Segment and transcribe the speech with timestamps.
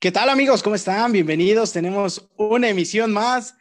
[0.00, 0.62] ¿Qué tal amigos?
[0.62, 1.12] ¿Cómo están?
[1.12, 1.74] Bienvenidos.
[1.74, 3.54] Tenemos una emisión más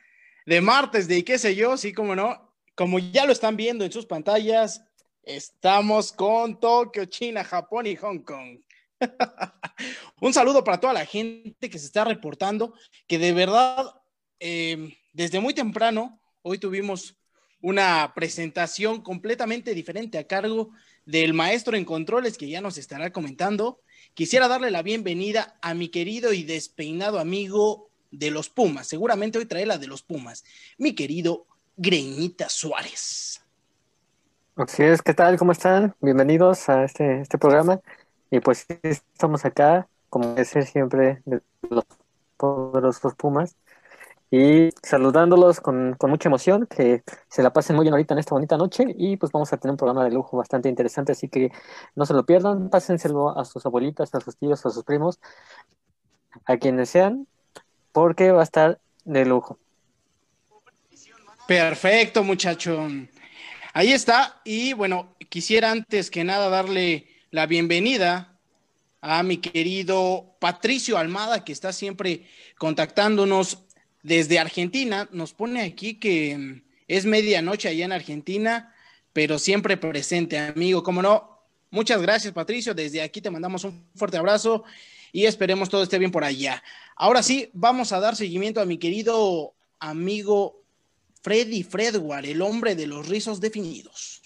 [0.46, 2.56] de martes de qué sé yo, sí, como no.
[2.76, 4.82] Como ya lo están viendo en sus pantallas,
[5.22, 8.62] estamos con Tokio, China, Japón y Hong Kong.
[10.22, 12.74] Un saludo para toda la gente que se está reportando,
[13.06, 13.94] que de verdad,
[14.40, 17.18] eh, desde muy temprano, hoy tuvimos
[17.60, 20.70] una presentación completamente diferente a cargo
[21.04, 23.82] del maestro en controles que ya nos estará comentando.
[24.14, 28.88] Quisiera darle la bienvenida a mi querido y despeinado amigo de los Pumas.
[28.88, 30.44] Seguramente hoy trae la de los Pumas.
[30.78, 31.46] Mi querido
[31.78, 33.42] Greñita Suárez.
[34.56, 35.38] Así es, ¿qué tal?
[35.38, 35.96] ¿Cómo están?
[36.02, 37.80] Bienvenidos a este, este programa.
[38.30, 41.86] Y pues estamos acá, como decía siempre, de los
[43.16, 43.56] Pumas
[44.32, 48.36] y saludándolos con, con, mucha emoción, que se la pasen muy bien ahorita en esta
[48.36, 51.52] bonita noche y pues vamos a tener un programa de lujo bastante interesante, así que
[51.96, 55.20] no se lo pierdan, pásenselo a sus abuelitas, a sus tíos, a sus primos,
[56.46, 57.28] a quienes sean,
[57.92, 59.58] porque va a estar de lujo.
[61.48, 62.88] Perfecto, muchacho.
[63.74, 64.40] Ahí está.
[64.44, 68.38] Y bueno, quisiera antes que nada darle la bienvenida
[69.02, 72.28] a mi querido Patricio Almada, que está siempre
[72.58, 73.64] contactándonos
[74.04, 75.08] desde Argentina.
[75.12, 78.74] Nos pone aquí que mm, es medianoche allá en Argentina,
[79.14, 80.84] pero siempre presente, amigo.
[80.84, 81.40] Como no,
[81.72, 82.74] muchas gracias, Patricio.
[82.74, 84.64] Desde aquí te mandamos un fuerte abrazo
[85.12, 86.64] y esperemos todo esté bien por allá.
[86.96, 90.62] Ahora sí, vamos a dar seguimiento a mi querido amigo
[91.22, 94.22] Freddy Fredward, el hombre de los rizos definidos.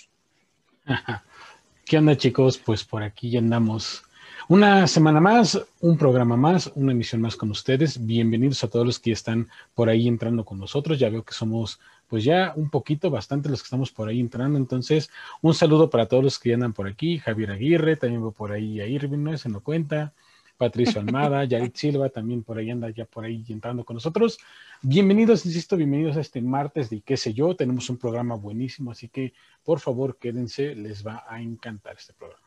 [1.85, 2.57] ¿Qué onda, chicos?
[2.57, 4.03] Pues por aquí ya andamos
[4.49, 8.05] una semana más, un programa más, una emisión más con ustedes.
[8.05, 10.99] Bienvenidos a todos los que están por ahí entrando con nosotros.
[10.99, 14.57] Ya veo que somos, pues ya un poquito, bastante los que estamos por ahí entrando.
[14.57, 15.09] Entonces,
[15.41, 17.19] un saludo para todos los que andan por aquí.
[17.19, 20.13] Javier Aguirre, también veo por ahí a Irving, no se nos cuenta.
[20.57, 24.37] Patricio Almada, Yarit Silva, también por ahí anda ya por ahí entrando con nosotros.
[24.81, 27.55] Bienvenidos, insisto, bienvenidos a este martes de qué sé yo.
[27.55, 32.42] Tenemos un programa buenísimo, así que por favor quédense, les va a encantar este programa.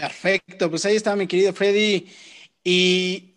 [0.00, 2.06] Perfecto, pues ahí está mi querido Freddy.
[2.62, 3.34] Y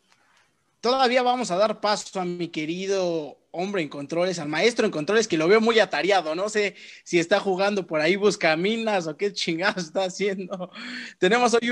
[0.81, 5.30] todavía vamos a dar paso a mi querido hombre en controles, al maestro en controles,
[5.30, 6.36] que lo veo muy atareado.
[6.36, 6.75] No sé
[7.06, 10.70] si está jugando por ahí buscaminas o qué chingados está haciendo.
[11.18, 11.72] Tenemos hoy.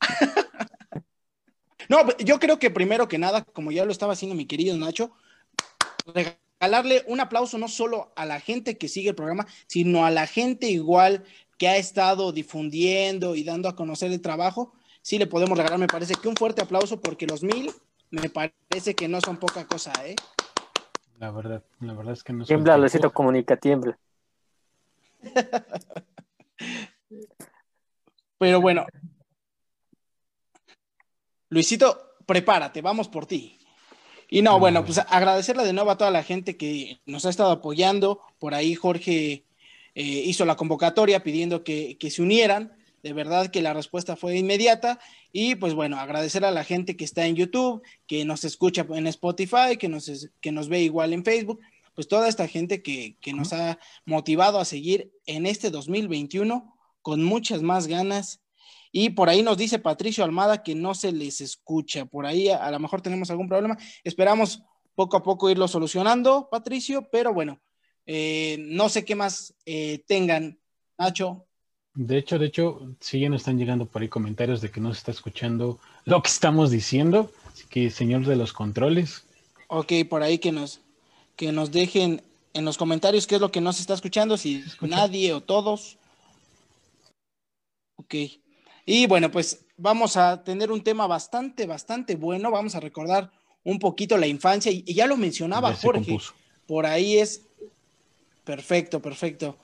[1.88, 5.12] no, yo creo que primero que nada, como ya lo estaba haciendo mi querido Nacho,
[6.12, 10.26] regalarle un aplauso no solo a la gente que sigue el programa, sino a la
[10.26, 11.24] gente igual
[11.60, 14.72] que ha estado difundiendo y dando a conocer el trabajo,
[15.02, 17.70] sí le podemos regalar, me parece que un fuerte aplauso porque los mil
[18.10, 20.16] me parece que no son poca cosa, ¿eh?
[21.18, 23.98] La verdad, la verdad es que no Tiembla, Luisito Comunica, tiembla.
[28.38, 28.86] Pero bueno,
[31.50, 33.58] Luisito, prepárate, vamos por ti.
[34.30, 37.50] Y no, bueno, pues agradecerle de nuevo a toda la gente que nos ha estado
[37.50, 38.22] apoyando.
[38.38, 39.44] Por ahí Jorge
[39.94, 42.72] eh, hizo la convocatoria pidiendo que, se unieran.
[43.02, 45.00] De verdad que la respuesta fue inmediata.
[45.32, 49.06] Y pues bueno, agradecer a la gente que está en YouTube, que nos escucha en
[49.06, 51.60] Spotify, que nos, que nos ve igual en Facebook.
[51.94, 57.22] Pues toda esta gente que, que nos ha motivado a seguir en este 2021 con
[57.24, 58.40] muchas más ganas.
[58.92, 62.06] Y por ahí nos dice Patricio Almada que no se les escucha.
[62.06, 63.78] Por ahí a, a lo mejor tenemos algún problema.
[64.04, 64.62] Esperamos
[64.94, 67.60] poco a poco irlo solucionando, Patricio, pero bueno,
[68.12, 70.58] eh, no sé qué más eh, tengan,
[70.98, 71.46] Nacho.
[71.94, 74.92] De hecho, de hecho, sí ya nos están llegando por ahí comentarios de que no
[74.92, 77.30] se está escuchando lo que estamos diciendo.
[77.46, 79.22] Así que, señor de los controles.
[79.68, 80.80] Ok, por ahí que nos,
[81.36, 82.20] que nos dejen
[82.52, 85.96] en los comentarios qué es lo que no se está escuchando, si nadie o todos.
[87.94, 88.14] Ok.
[88.86, 92.50] Y bueno, pues vamos a tener un tema bastante, bastante bueno.
[92.50, 93.30] Vamos a recordar
[93.62, 94.72] un poquito la infancia.
[94.72, 96.18] Y, ya lo mencionaba Jorge.
[96.66, 97.42] Por ahí es
[98.50, 99.56] Perfecto, perfecto.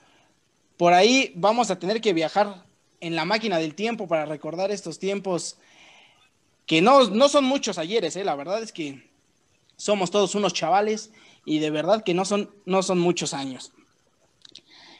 [0.76, 2.64] Por ahí vamos a tener que viajar
[3.00, 5.58] en la máquina del tiempo para recordar estos tiempos
[6.66, 8.22] que no, no son muchos ayeres, ¿eh?
[8.22, 9.10] la verdad es que
[9.76, 11.10] somos todos unos chavales
[11.44, 13.72] y de verdad que no son, no son muchos años.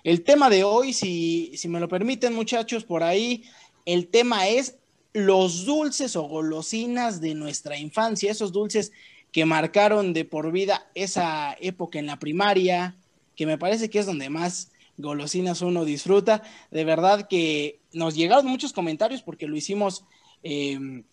[0.02, 3.44] El tema de hoy, si, si me lo permiten muchachos, por ahí,
[3.84, 4.78] el tema es
[5.12, 8.90] los dulces o golosinas de nuestra infancia, esos dulces
[9.30, 12.96] que marcaron de por vida esa época en la primaria,
[13.36, 16.42] que me parece que es donde más golosinas uno disfruta.
[16.70, 20.04] De verdad que nos llegaron muchos comentarios porque lo hicimos,
[20.42, 21.04] em,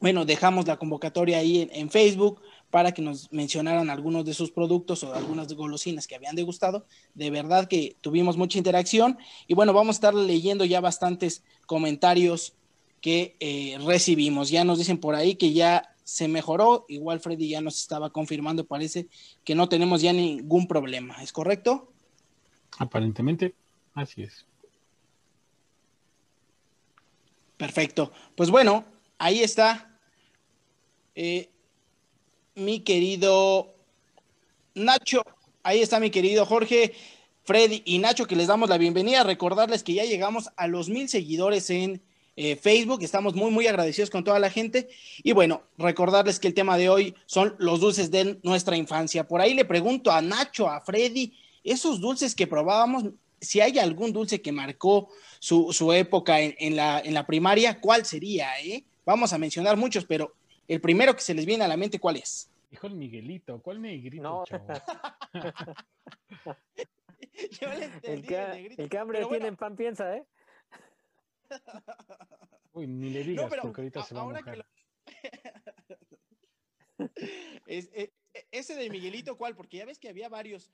[0.00, 5.02] bueno, dejamos la convocatoria ahí en, Facebook para que nos mencionaran algunos de sus productos
[5.02, 6.86] o algunas golosinas que habían degustado.
[7.14, 12.54] De verdad que tuvimos mucha interacción y bueno, vamos a estar leyendo ya bastantes comentarios
[13.00, 14.50] que eh, recibimos.
[14.50, 18.64] Ya nos dicen por ahí que ya se mejoró, igual Freddy ya nos estaba confirmando,
[18.64, 19.08] parece
[19.44, 21.92] que no tenemos ya ningún problema, ¿es correcto?
[22.78, 23.54] Aparentemente,
[23.92, 24.46] así es.
[27.58, 28.10] Perfecto.
[28.34, 28.86] Pues bueno,
[29.18, 30.00] ahí está
[31.14, 31.50] eh,
[32.54, 33.74] mi querido
[34.74, 35.22] Nacho.
[35.62, 36.94] Ahí está mi querido Jorge,
[37.44, 39.24] Freddy y Nacho, que les damos la bienvenida.
[39.24, 42.00] Recordarles que ya llegamos a los mil seguidores en
[42.40, 43.02] eh, Facebook.
[43.02, 44.88] Estamos muy, muy agradecidos con toda la gente.
[45.24, 49.26] Y bueno, recordarles que el tema de hoy son los dulces de nuestra infancia.
[49.26, 53.06] Por ahí le pregunto a Nacho, a Freddy, esos dulces que probábamos,
[53.40, 55.08] si hay algún dulce que marcó
[55.40, 58.50] su, época en, la, en la primaria, ¿cuál sería?
[58.60, 58.84] Eh?
[59.04, 60.32] Vamos a mencionar muchos, pero
[60.68, 62.48] el primero que se les viene a la mente, ¿cuál es?
[62.70, 64.44] Hijo el Miguelito, ¿cuál Miguelito, no.
[67.60, 68.26] Yo le entendí, el,
[68.76, 70.22] que, el, hambre tiene en pan piensa, ¿eh?
[72.72, 74.66] Uy, ni le digas porque ahorita se va a mojar.
[77.66, 78.12] E, e,
[78.50, 79.54] ese de Miguelito, ¿cuál?
[79.54, 80.70] Porque ya ves que había varios.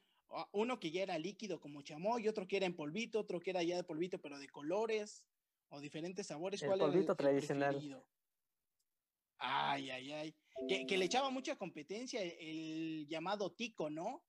[0.52, 3.62] Uno que ya era líquido como chamoy, otro que era en polvito, otro que era
[3.62, 5.24] ya de polvito, pero de colores
[5.68, 6.60] o diferentes sabores.
[6.60, 8.04] ¿Cuál el polvito tradicional.
[9.38, 10.34] ay, ay, ay.
[10.68, 14.24] Que, le echaba mucha competencia el, llamado tico, ¿no?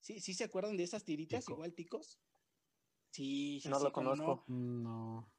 [0.00, 2.18] Sí, sí se acuerdan de esas tiritas, igual ticos.
[3.10, 4.44] Sí, sí, no lo conozco.
[4.46, 5.33] No.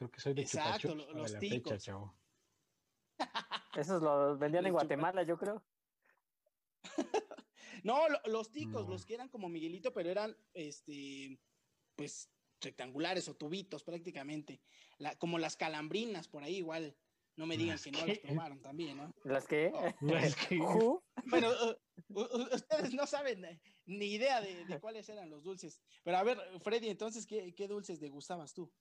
[0.00, 1.90] Creo que soy de Exacto, los ticos.
[3.76, 5.62] Esos los vendían en Guatemala, yo creo.
[7.84, 11.38] no, los ticos, los que eran como Miguelito, pero eran, este,
[11.96, 12.30] pues,
[12.62, 14.62] rectangulares o tubitos prácticamente.
[15.18, 16.96] como las calambrinas, por ahí igual.
[17.36, 19.14] No me digan que no las probaron también, ¿no?
[19.24, 19.70] ¿Las qué?
[20.00, 20.56] ¿Las que?
[21.26, 21.50] bueno,
[22.08, 25.82] ustedes no saben eh, ni idea de, cuáles eran los dulces.
[26.02, 28.72] Pero a ver, Freddy, entonces, ¿qué, qué dulces degustabas tú?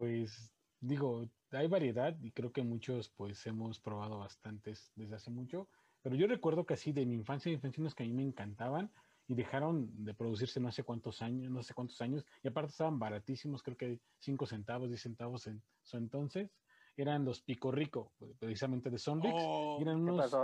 [0.00, 0.50] Pues
[0.80, 5.68] digo, hay variedad y creo que muchos pues hemos probado bastantes desde hace mucho,
[6.00, 8.90] pero yo recuerdo que así de mi infancia, infancia unos que a mí me encantaban
[9.26, 12.98] y dejaron de producirse no sé cuántos años, no sé cuántos años, y aparte estaban
[12.98, 16.50] baratísimos, creo que 5 centavos, 10 centavos en su entonces,
[16.96, 20.34] eran los Pico Rico, precisamente de Sonrix, oh, eran unos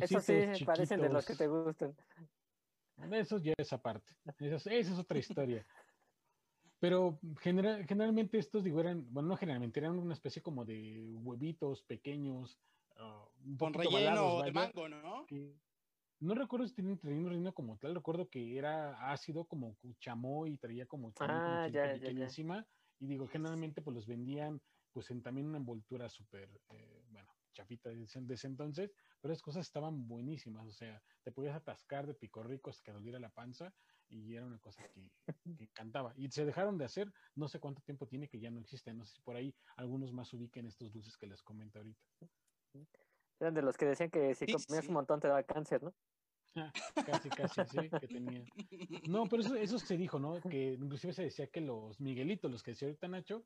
[0.00, 1.96] Esos sí parecen de los que te gustan.
[3.10, 5.18] Esos ya es aparte, esa es otra
[5.48, 5.66] historia.
[6.80, 11.82] Pero general, generalmente estos, digo, eran, bueno, no generalmente, eran una especie como de huevitos
[11.82, 12.58] pequeños.
[12.96, 15.26] Uh, Con relleno de mango, ¿no?
[16.20, 20.86] no recuerdo si tenían relleno como tal, recuerdo que era ácido como chamoy y traía
[20.86, 22.66] como ah, ya, ya, encima.
[22.98, 24.60] Y digo, generalmente pues los vendían
[24.92, 29.66] pues en también una envoltura súper, eh, bueno, chapita de ese, entonces, pero las cosas
[29.66, 33.72] estaban buenísimas, o sea, te podías atascar de pico rico hasta que doliera la panza
[34.10, 35.10] y era una cosa que,
[35.58, 36.12] encantaba.
[36.16, 39.06] Y se dejaron de hacer, no sé cuánto tiempo tiene que ya no existen, no
[39.06, 42.00] sé si por ahí algunos más ubiquen estos dulces que les comento ahorita.
[43.40, 45.94] Eran de los que decían que si comías un montón te daba cáncer, ¿no?
[46.56, 46.72] Ah,
[47.06, 48.44] casi, casi, sí, que tenía.
[49.08, 50.40] No, pero eso, eso se dijo, ¿no?
[50.40, 53.44] Que inclusive se decía que los Miguelitos, los que decía ahorita Nacho,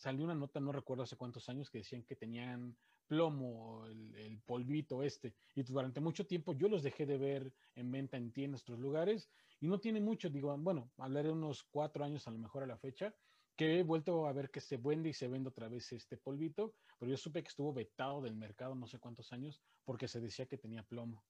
[0.00, 2.74] salió una nota, no recuerdo hace cuántos años, que decían que tenían
[3.06, 5.34] plomo, el, polvito este.
[5.54, 9.28] Y durante mucho tiempo yo los dejé de ver en venta en tiendas, otros lugares,
[9.60, 12.78] y no tiene mucho, digo, bueno, hablaré unos cuatro años a lo mejor a la
[12.78, 13.14] fecha,
[13.56, 16.72] que he vuelto a ver que se vende y se vende otra vez este polvito,
[16.98, 20.46] pero yo supe que estuvo vetado del mercado no sé cuántos años porque se decía
[20.46, 21.22] que tenía plomo.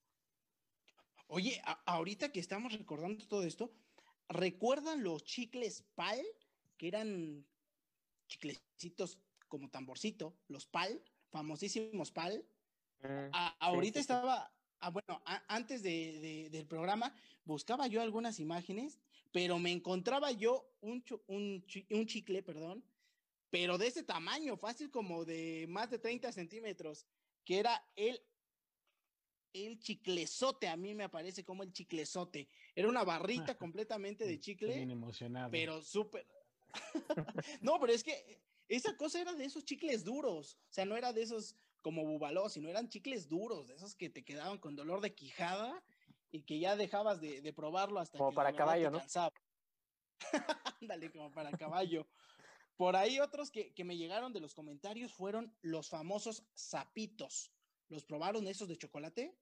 [1.26, 3.72] Oye, ahorita que estamos recordando todo esto,
[4.28, 6.20] ¿recuerdan los chicles PAL?
[6.76, 7.44] Que eran
[8.30, 9.18] chiclecitos
[9.48, 12.46] como tamborcito, los PAL, famosísimos PAL.
[13.02, 18.98] Mm, ahorita estaba, ah, bueno, antes de, del programa buscaba yo algunas imágenes,
[19.32, 22.84] pero me encontraba yo un, un, un chicle, perdón,
[23.50, 27.06] pero de ese tamaño, fácil como de más de 30 centímetros,
[27.44, 28.20] que era el,
[29.52, 32.48] el chiclezote, a mí me aparece como el chiclezote.
[32.76, 34.76] Era una barrita completamente de chicle.
[34.76, 35.50] Bien emocionado.
[35.50, 36.24] Pero súper.
[37.60, 41.12] No, pero es que esa cosa era de esos chicles duros, o sea, no era
[41.12, 45.00] de esos como bubaló, sino eran chicles duros, de esos que te quedaban con dolor
[45.00, 45.82] de quijada
[46.30, 49.00] y que ya dejabas de, probarlo hasta como para caballo, ¿no?
[50.80, 52.06] Ándale, como para caballo.
[52.76, 57.50] Por ahí otros que, me llegaron de los comentarios fueron los famosos zapitos.
[57.88, 59.36] ¿Los probaron esos de chocolate?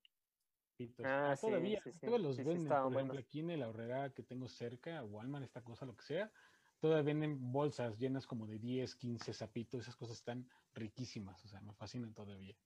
[1.04, 5.62] Ah, todavía, los venden, por ejemplo, aquí en la horrera que tengo cerca, Walmart, esta
[5.62, 6.32] cosa, lo que sea,
[6.80, 11.60] todavía venden bolsas llenas como de 10, 15 zapitos, esas cosas están riquísimas, o sea,
[11.60, 12.56] me fascinan todavía.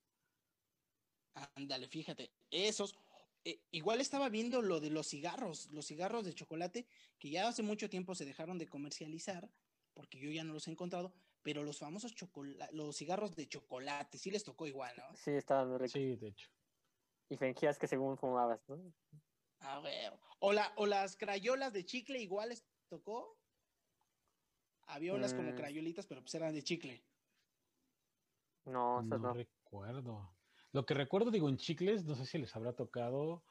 [1.55, 2.99] Ándale, fíjate, esos,
[3.45, 6.87] eh, igual estaba viendo lo de los cigarros, los cigarros de chocolate,
[7.19, 9.51] que ya hace mucho tiempo se dejaron de comercializar,
[9.95, 12.15] porque yo ya no los he encontrado, pero los famosos
[12.73, 15.17] los cigarros de chocolate, sí les tocó igual, ¿no?
[15.17, 15.93] Sí, estaban muy ricos.
[15.93, 16.49] Sí, de hecho.
[17.29, 18.93] Y fingías que según fumabas, ¿no?
[19.61, 20.13] A ver.
[20.39, 23.39] O, o las crayolas de chicle igual les tocó.
[24.93, 25.55] Había unas como mm.
[25.55, 27.03] crayolitas, pero pues eran de chicle.
[28.67, 30.35] No, no, no recuerdo.
[30.73, 33.43] Lo que recuerdo, digo, en chicles, no sé si les habrá tocado.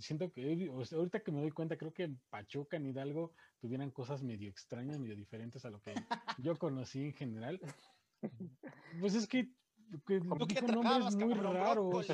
[0.00, 4.24] Siento que ahorita que me doy cuenta, creo que en Pachuca, en Hidalgo, tuvieran cosas
[4.24, 5.94] medio extrañas, medio diferentes a lo que
[6.38, 7.60] yo conocí en general.
[9.00, 9.48] Pues es que,
[10.06, 12.06] que nombres muy raros.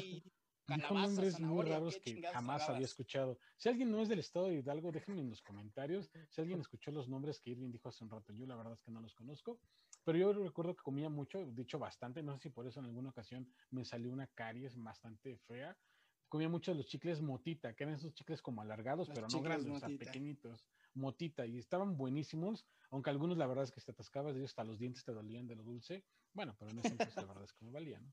[0.69, 3.39] Dijo nombres muy raros que jamás había escuchado.
[3.57, 6.11] Si alguien no es del estado de Hidalgo, déjenme en los comentarios.
[6.31, 8.83] Si alguien escuchó los nombres que Irving dijo hace un rato, yo la verdad es
[8.83, 9.61] que no los conozco.
[10.05, 12.23] Pero yo recuerdo que comía mucho, dicho bastante.
[12.23, 15.77] No sé si por eso en alguna ocasión me salió una caries bastante fea.
[16.29, 19.73] Comía mucho de los chicles motita, que eran esos chicles como alargados, pero no grandes,
[19.73, 20.67] o sea, pequeñitos.
[20.95, 24.65] Motita, y estaban buenísimos, aunque algunos la verdad es que te atascabas de ellos, hasta
[24.65, 26.05] los dientes te dolían de lo dulce.
[26.33, 28.13] Bueno, pero en ese entonces la verdad es que me valía, ¿no?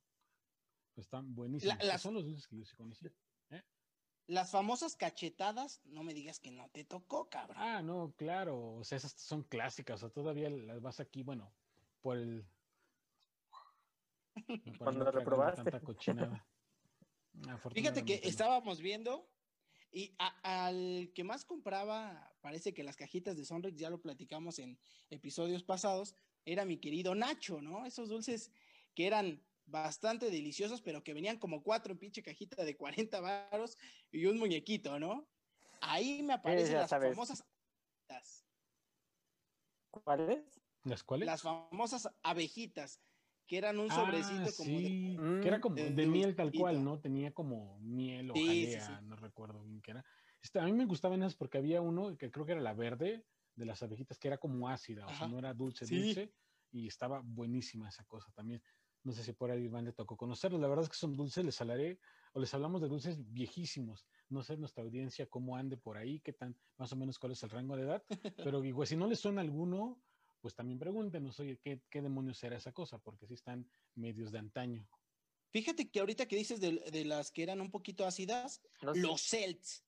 [0.93, 1.77] Pues están buenísimos.
[2.01, 3.07] Son los dulces que yo sí conocí.
[3.49, 3.63] ¿eh?
[4.27, 7.57] Las famosas cachetadas, no me digas que no te tocó, cabrón.
[7.59, 8.75] Ah, no, claro.
[8.75, 9.95] O sea, esas son clásicas.
[9.95, 11.53] O sea, todavía las vas aquí, bueno,
[12.01, 12.45] por el.
[14.79, 15.63] Cuando reprobaste.
[15.63, 16.45] Tanta cochinada.
[17.73, 19.27] Fíjate que estábamos viendo
[19.91, 24.79] y al que más compraba, parece que las cajitas de Sonrix, ya lo platicamos en
[25.09, 27.85] episodios pasados, era mi querido Nacho, ¿no?
[27.85, 28.51] Esos dulces
[28.95, 33.77] que eran bastante deliciosos, pero que venían como cuatro en pinche cajita de 40 varos
[34.11, 35.27] y un muñequito, ¿no?
[35.81, 37.43] Ahí me aparecen las famosas
[39.91, 40.61] ¿Cuáles?
[40.83, 41.25] ¿Las cuáles?
[41.27, 42.99] Las famosas abejitas,
[43.47, 46.99] que eran un sobrecito ah, como de, que era como de, miel tal cual, ¿no?
[46.99, 50.05] Tenía como miel o jalea, no recuerdo bien qué era.
[50.41, 53.25] Este, a mí me gustaban esas porque había uno que creo que era la verde
[53.55, 56.33] de las abejitas, que era como ácida, o sea, no era dulce, dulce,
[56.71, 58.61] y estaba buenísima esa cosa también.
[59.03, 60.61] No sé si por ahí Iván le tocó conocerlos.
[60.61, 61.99] La verdad es que son dulces, les hablaré,
[62.33, 64.05] o les hablamos de dulces viejísimos.
[64.29, 67.43] No sé nuestra audiencia cómo ande por ahí, qué tan, más o menos cuál es
[67.43, 68.03] el rango de edad.
[68.49, 70.01] Pero igual, si no les suena alguno,
[70.39, 72.97] pues también pregúntenos, oye, ¿qué, qué demonios será esa cosa?
[72.97, 74.87] Porque sí están medios de antaño.
[75.53, 79.85] Fíjate que ahorita que dices de, las que eran un poquito ácidas, los Celts.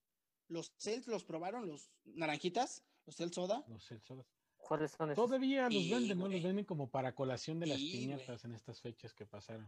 [0.47, 3.65] Los Celts los probaron, los naranjitas, los Celts soda.
[3.67, 4.27] Los Celts soda.
[4.67, 6.27] ¿Cuáles son Todavía los venden, ¿no?
[6.27, 9.67] Los venden como para colación de las piñatas en estas fechas que pasaron.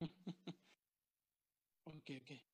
[1.84, 2.49] ok, ok.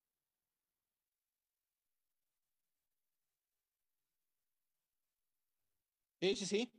[6.35, 6.73] Sí, sí, sí.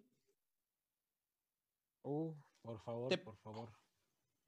[2.03, 3.71] Uh, por favor, por favor.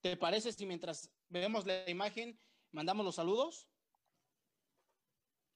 [0.02, 2.38] ¿Te parece si mientras vemos la imagen
[2.72, 3.70] mandamos los saludos?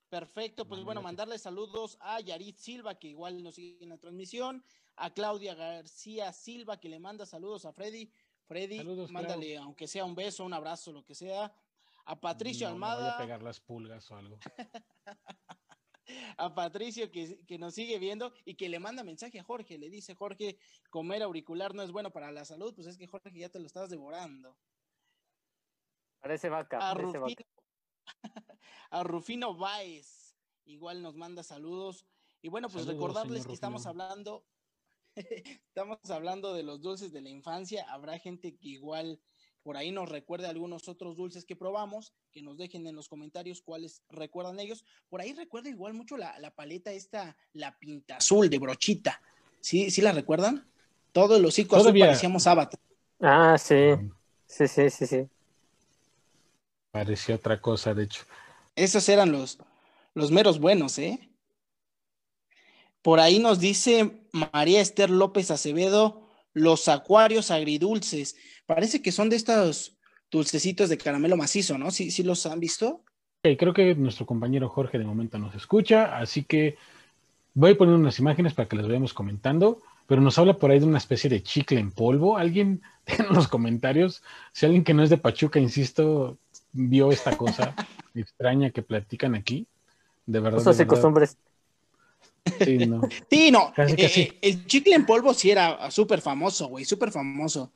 [0.10, 4.64] Perfecto, pues bueno, mandarle saludos a Yarit Silva, que igual nos sigue en la transmisión,
[4.96, 8.12] a Claudia García Silva, que le manda saludos a Freddy.
[8.46, 11.54] Freddy, mándale, aunque sea un beso, un abrazo, lo que sea.
[12.06, 13.02] A Patricio Almada.
[13.02, 14.40] voy a pegar las pulgas o algo.
[16.38, 19.78] a Patricio que, nos sigue viendo y que le manda mensaje a Jorge.
[19.78, 20.58] Le dice, Jorge,
[20.90, 23.66] comer auricular no es bueno para la salud, pues es que Jorge ya te lo
[23.66, 24.58] estás devorando.
[26.20, 26.90] Parece vaca.
[26.90, 27.26] A, Rufino,
[28.92, 32.06] a Rufino Baez, igual nos manda saludos.
[32.42, 34.46] Y bueno, pues recordarles que estamos hablando,
[35.16, 37.86] estamos hablando de los dulces de la infancia.
[37.90, 39.22] Habrá gente que igual
[39.64, 43.62] por ahí nos recuerde algunos otros dulces que probamos, que nos dejen en los comentarios
[43.62, 44.84] cuáles recuerdan ellos.
[45.10, 49.22] Por ahí recuerdo igual mucho la, paleta esta, la pinta azul de brochita.
[49.62, 50.68] ¿Sí, sí la recuerdan?
[51.14, 52.80] Todo el hocico azul parecíamos Avatar.
[53.22, 53.96] Ah, sí.
[54.46, 55.28] Sí, sí, sí, sí.
[56.92, 58.26] Parecía otra cosa, de hecho.
[58.76, 59.58] Esos eran los,
[60.14, 61.30] los meros buenos, ¿eh?
[63.02, 66.23] Por ahí nos dice María Esther López Acevedo,
[66.54, 68.36] los acuarios agridulces.
[68.66, 69.98] Parece que son de estos
[70.32, 71.92] dulcecitos de caramelo macizo, ¿no?
[71.92, 73.02] ¿Sí, sí los han visto?
[73.58, 76.78] creo que nuestro compañero Jorge de momento nos escucha, así que
[77.54, 80.80] voy a poner unas imágenes para que las vayamos comentando, pero nos habla por ahí
[80.80, 82.38] de una especie de chicle en polvo.
[82.38, 86.38] Alguien en los comentarios, si alguien que no es de Pachuca, insisto,
[86.72, 87.76] vio esta cosa
[88.16, 89.68] extraña que platican aquí,
[90.26, 90.64] de verdad.
[90.64, 91.38] Cosas costumbres.
[92.64, 93.02] Sí, no.
[93.30, 93.74] sí, no.
[93.78, 97.74] Eh, eh, el chicle en polvo sí era súper famoso, güey, súper famoso.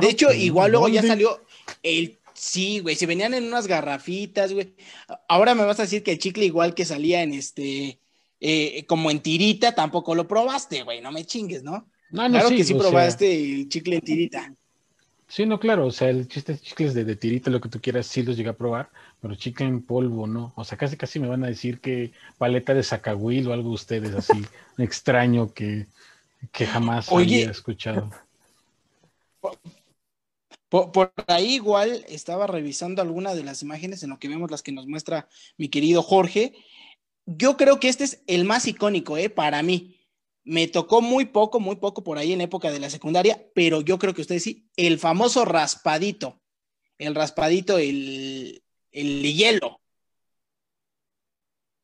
[0.00, 1.44] de hecho, igual luego ya salió
[1.82, 2.18] el.
[2.34, 4.72] Sí, güey, si venían en unas garrafitas, güey.
[5.28, 7.98] Ahora me vas a decir que el chicle igual que salía en este.
[8.40, 11.88] Eh, como en tirita, tampoco lo probaste, güey, no me chingues, ¿no?
[12.10, 14.54] No, no, claro que sí probaste el chicle en tirita.
[15.26, 17.80] Sí, no, claro, o sea, el chiste de chicles de, de, tirita, lo que tú
[17.80, 20.52] quieras, sí los llegué a probar, pero chicle en polvo, no.
[20.56, 24.14] O sea, casi casi me van a decir que paleta de sacahuil o algo ustedes
[24.14, 24.44] así
[24.78, 25.86] extraño que,
[26.52, 28.10] que jamás había escuchado.
[30.68, 34.72] Por, ahí igual estaba revisando alguna de las imágenes en lo que vemos las que
[34.72, 36.54] nos muestra mi querido Jorge.
[37.24, 39.30] Yo creo que este es el más icónico, ¿eh?
[39.30, 39.94] Para mí.
[40.44, 43.98] Me tocó muy poco, muy poco por ahí en época de la secundaria, pero yo
[43.98, 46.40] creo que ustedes sí, el famoso raspadito,
[46.96, 49.80] el raspadito, el, el hielo.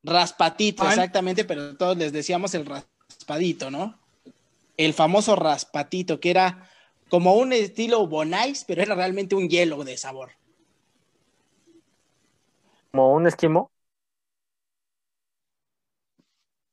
[0.02, 3.98] Raspatito, exactamente, pero todos les decíamos el raspadito, ¿no?
[4.76, 6.70] El famoso raspatito, que era
[7.08, 10.32] como un estilo Bonais, pero era realmente un hielo de sabor.
[12.90, 13.70] ¿Como un esquimo?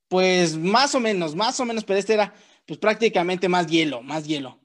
[0.07, 2.33] Pues más o menos, más o menos, pero este era
[2.65, 4.59] pues prácticamente más hielo, más hielo.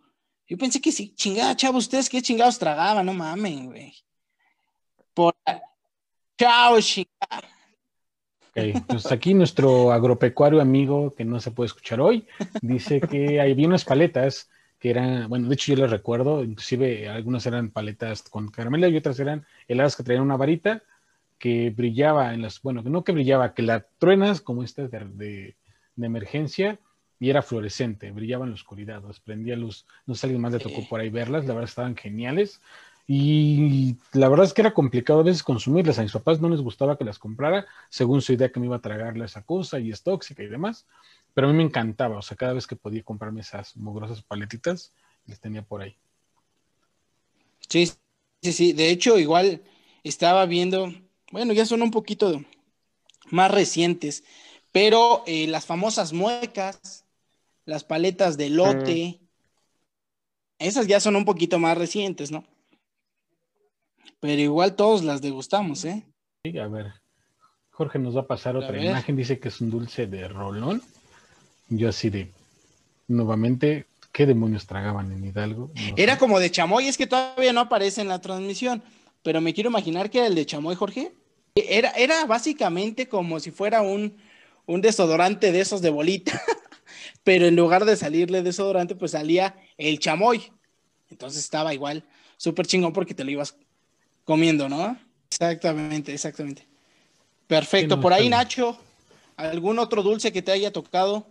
[0.48, 3.94] Yo pensé que sí, chingada, chavos, ustedes qué chingados tragaban, no mamen, güey.
[5.16, 5.34] Por...
[6.38, 7.48] Chao, chingada.
[8.50, 12.26] Ok, pues aquí nuestro agropecuario amigo que no se puede escuchar hoy
[12.60, 17.46] dice que había unas paletas que eran, bueno, de hecho yo les recuerdo, inclusive algunas
[17.46, 20.82] eran paletas con caramelo y otras eran heladas que traían una varita
[21.38, 25.56] que brillaba en las, bueno, no que brillaba, que la truenas como esta de,
[25.96, 26.78] de, emergencia
[27.18, 29.86] y era fluorescente, brillaba en la oscuridad, prendía luz.
[30.04, 32.60] No sé si alguien más le tocó por ahí verlas, la verdad estaban geniales.
[33.08, 35.98] Y la verdad es que era complicado a veces consumirlas.
[35.98, 38.76] A mis papás no les gustaba que las comprara, según su idea que me iba
[38.76, 40.86] a tragarle esa cosa y es tóxica y demás.
[41.32, 44.92] Pero a mí me encantaba, o sea, cada vez que podía comprarme esas mugrosas paletitas,
[45.26, 45.96] les tenía por ahí.
[47.68, 47.92] Sí,
[48.42, 48.72] sí, sí.
[48.72, 49.62] De hecho, igual
[50.02, 50.92] estaba viendo,
[51.30, 52.42] bueno, ya son un poquito
[53.30, 54.24] más recientes,
[54.72, 57.04] pero eh, las famosas muecas,
[57.64, 59.20] las paletas de lote,
[60.58, 62.44] esas ya son un poquito más recientes, ¿no?
[64.26, 66.02] Pero igual todos las degustamos, ¿eh?
[66.44, 66.94] Sí, a ver.
[67.70, 70.82] Jorge nos va a pasar otra imagen, dice que es un dulce de rolón.
[71.68, 72.32] Yo así de,
[73.06, 75.70] nuevamente, ¿qué demonios tragaban en Hidalgo?
[75.96, 78.82] era como de chamoy, es que todavía no aparece en la transmisión,
[79.22, 81.12] pero me quiero imaginar que era el de chamoy, Jorge.
[81.54, 84.16] Era, era básicamente como si fuera un,
[84.66, 86.42] un desodorante de esos de bolita,
[87.22, 90.50] pero en lugar de salirle desodorante, pues salía el chamoy.
[91.10, 92.04] Entonces estaba igual,
[92.36, 93.56] súper chingón porque te lo ibas
[94.26, 94.98] comiendo, ¿no?
[95.30, 96.66] Exactamente, exactamente.
[97.46, 97.98] Perfecto.
[97.98, 98.76] Por ahí, Nacho,
[99.36, 101.26] ¿algún otro dulce que te haya tocado?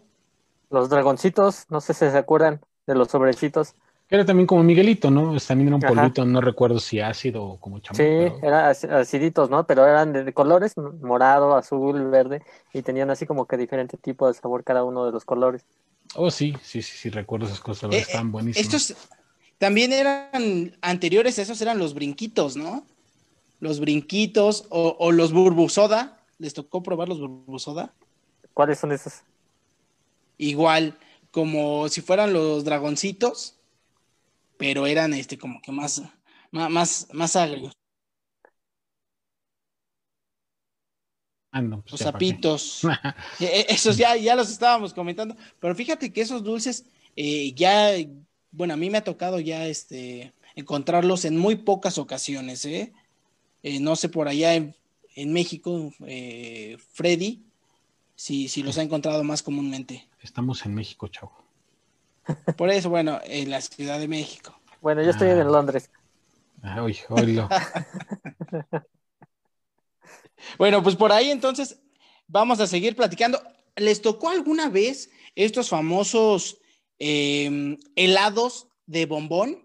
[0.71, 3.75] Los dragoncitos, no sé si se acuerdan de los sobrecitos.
[4.09, 5.35] Era también como Miguelito, ¿no?
[5.39, 7.97] También era un polvito, no recuerdo si ácido o como champú.
[7.97, 9.65] Sí, eran aciditos, ¿no?
[9.65, 14.35] Pero eran de, colores, morado, azul, verde, y tenían así como que diferente tipo de
[14.35, 15.65] sabor cada uno de los colores.
[16.13, 18.73] Oh, sí, sí, sí, sí, recuerdo esas cosas, eh, están eh, buenísimas.
[18.73, 18.95] Estos
[19.57, 22.85] también eran anteriores, esos eran los brinquitos, ¿no?
[23.59, 26.21] Los brinquitos o, o los burbusoda.
[26.37, 27.93] ¿Les tocó probar los burbusoda?
[28.53, 29.23] ¿Cuáles son esos?
[30.37, 30.97] igual
[31.31, 33.55] como si fueran los dragoncitos,
[34.57, 36.01] pero eran este como que más,
[36.51, 37.73] más, más, agrios.
[41.51, 42.81] Ah, no, pues los sapitos.
[43.39, 45.35] E, e, esos ya, ya los estábamos comentando.
[45.59, 47.91] Pero fíjate que esos dulces eh, ya,
[48.55, 52.65] bueno, a mí me ha tocado ya este, encontrarlos en muy pocas ocasiones.
[52.65, 52.93] ¿eh?
[53.63, 54.75] eh no sé, por allá en,
[55.15, 57.43] en México, eh, Freddy,
[58.15, 60.07] si, si los ha encontrado más comúnmente.
[60.21, 61.33] Estamos en México, chavo.
[62.57, 64.57] Por eso, bueno, en la Ciudad de México.
[64.81, 65.43] Bueno, yo estoy en ah.
[65.43, 65.91] Londres.
[66.61, 67.49] Ay, oílo.
[70.57, 71.79] bueno, pues por ahí entonces
[72.27, 73.41] vamos a seguir platicando.
[73.75, 76.59] ¿Les tocó alguna vez estos famosos
[76.99, 79.61] em, helados de bombón?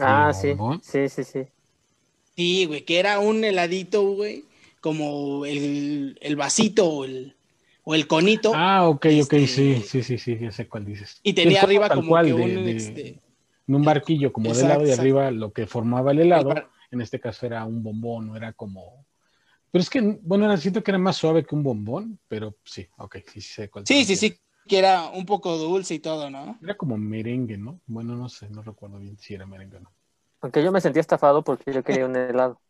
[0.00, 1.46] Ah, sí, sí, sí, sí.
[2.36, 4.44] Sí, güey, que era un heladito, güey,
[4.80, 7.36] como el, el vasito o el,
[7.84, 8.52] o el conito.
[8.54, 11.20] Ah, ok, ok, este, sí, sí, sí, sí, ya sé cuál dices.
[11.22, 13.20] Y tenía arriba como que un, este,
[13.68, 16.54] en un barquillo como de helado y arriba lo que formaba el helado,
[16.90, 19.06] en este caso era un bombón, no era como...
[19.70, 23.16] Pero es que, bueno, siento que era más suave que un bombón, pero sí, ok,
[23.26, 23.86] sí, sí sé cuál.
[23.86, 26.58] Sí, sí, sí, que era un poco dulce y todo, ¿no?
[26.62, 27.80] Era como merengue, ¿no?
[27.86, 29.92] Bueno, no sé, no recuerdo bien si era merengue o no.
[30.40, 32.60] Aunque yo me sentía estafado porque yo quería un helado.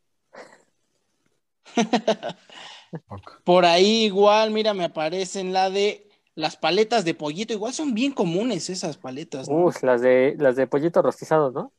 [3.45, 7.53] Por ahí igual, mira, me aparecen la de las paletas de pollito.
[7.53, 9.49] Igual son bien comunes esas paletas.
[9.49, 9.71] ¿no?
[9.83, 11.73] las de las de pollito rostizado, ¿no?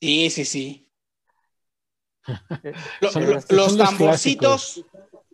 [0.00, 0.88] Sí, sí, sí.
[3.50, 4.84] los, tamborcitos,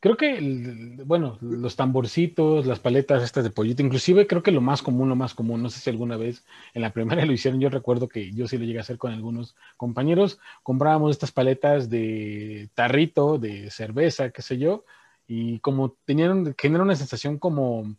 [0.00, 4.80] Creo que, bueno, los tamborcitos, las paletas estas de pollito, inclusive creo que lo más
[4.80, 7.68] común, lo más común, no sé si alguna vez en la primera lo hicieron, yo
[7.68, 12.70] recuerdo que yo sí lo llegué a hacer con algunos compañeros, comprábamos estas paletas de
[12.72, 14.86] tarrito, de cerveza, qué sé yo,
[15.26, 17.94] y como tenían, generan una sensación como,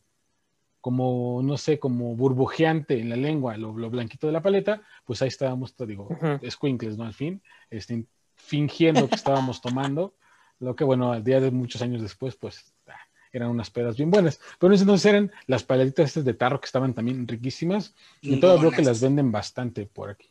[0.82, 5.28] como, no sé, como burbujeante en la lengua, lo, blanquito de la paleta, pues ahí
[5.28, 6.40] estábamos, digo, uh
[6.98, 7.04] ¿no?
[7.04, 10.16] Al fin, este, fingiendo que estábamos tomando.
[10.62, 12.94] Lo que, bueno, al día de muchos años después, pues ah,
[13.34, 14.40] eran unas pedas bien buenas.
[14.60, 17.96] Pero en ese entonces eran las paletitas estas de tarro que estaban también riquísimas.
[18.22, 20.30] Y todavía veo que las venden bastante por aquí.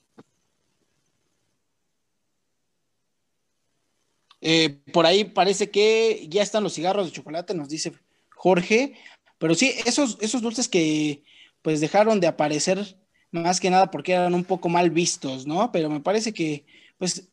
[4.40, 7.92] Eh, por ahí parece que ya están los cigarros de chocolate, nos dice
[8.36, 8.94] Jorge.
[9.38, 11.24] Pero sí, esos, esos dulces que
[11.60, 12.96] pues dejaron de aparecer
[13.32, 15.72] más que nada porque eran un poco mal vistos, ¿no?
[15.72, 16.64] Pero me parece que
[16.98, 17.28] pues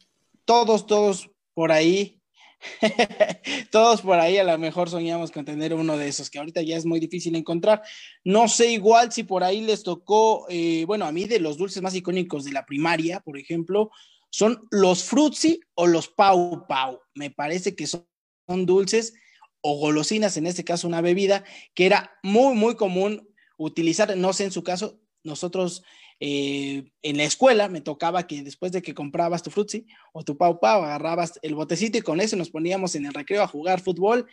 [0.45, 2.16] todos, todos por ahí
[3.71, 6.77] Todos por ahí a lo mejor soñamos con tener uno de esos, que ahorita ya
[6.77, 7.81] es muy difícil encontrar.
[8.23, 11.81] No sé igual si por ahí les tocó, eh, bueno, a mí de los dulces
[11.81, 13.91] más icónicos de la primaria, por ejemplo,
[14.29, 16.99] son los frutzi o los pau pau.
[17.15, 18.07] Me parece que son,
[18.47, 19.13] son dulces
[19.61, 21.43] o golosinas, en este caso una bebida,
[21.73, 25.83] que era muy, muy común utilizar, no sé en su caso, nosotros
[26.19, 30.37] eh, en la escuela me tocaba que después de que comprabas tu frutzi o tu
[30.37, 33.81] pau pau, agarrabas el botecito y con eso nos poníamos en el recreo a jugar
[33.81, 34.27] fútbol,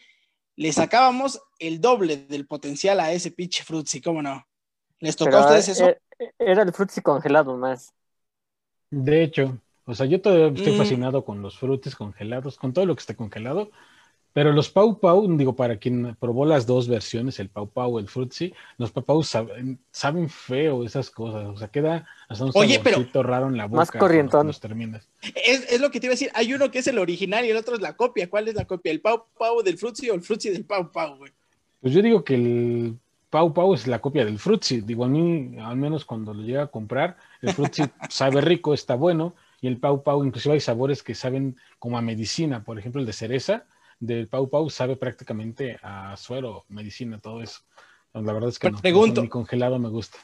[0.57, 4.47] le sacábamos el doble del potencial a ese pinche frutzi, ¿cómo no?
[5.01, 5.89] ¿Les tocó a ustedes eso?
[5.89, 5.99] Eh,
[6.39, 7.93] era el frutzi congelado más.
[8.91, 10.79] De hecho, o sea, yo todavía estoy mm.
[10.79, 13.71] fascinado con los frutis congelados, con todo lo que está congelado.
[14.35, 18.09] Pero los Pau Pau, digo, para quien probó las dos versiones, el Pau Pau, el
[18.09, 19.79] Frutzi, los Pau Pau saben,
[20.29, 21.47] feo esas cosas.
[21.47, 22.83] O sea, queda hasta un Oye,
[23.15, 23.77] raro en la boca.
[23.77, 24.51] Más corrientón.
[24.61, 25.09] terminas.
[25.23, 26.33] Es, es, lo que te iba a decir.
[26.35, 28.29] Hay uno que es el original y el otro es la copia.
[28.29, 28.91] ¿Cuál es la copia?
[28.91, 31.31] ¿El Pau Pau del Frutzi o el Frutzi del Pau Pau, güey?
[31.81, 32.99] Pues yo digo que el
[33.31, 34.81] Pau Pau es la copia del Frutzi.
[34.81, 38.97] Digo, a mí, al menos cuando lo llega a comprar, el Frutzi sabe rico, está
[38.97, 39.37] bueno.
[39.61, 42.65] Y el Pau Pau, inclusive hay sabores que saben como a medicina.
[42.65, 43.67] Por ejemplo, el de cereza
[44.07, 47.61] del Pau Pau sabe prácticamente a suero, medicina, todo eso.
[48.13, 48.81] La verdad es que no.
[48.81, 49.29] Pregunto.
[49.29, 50.19] Congelado me gusta.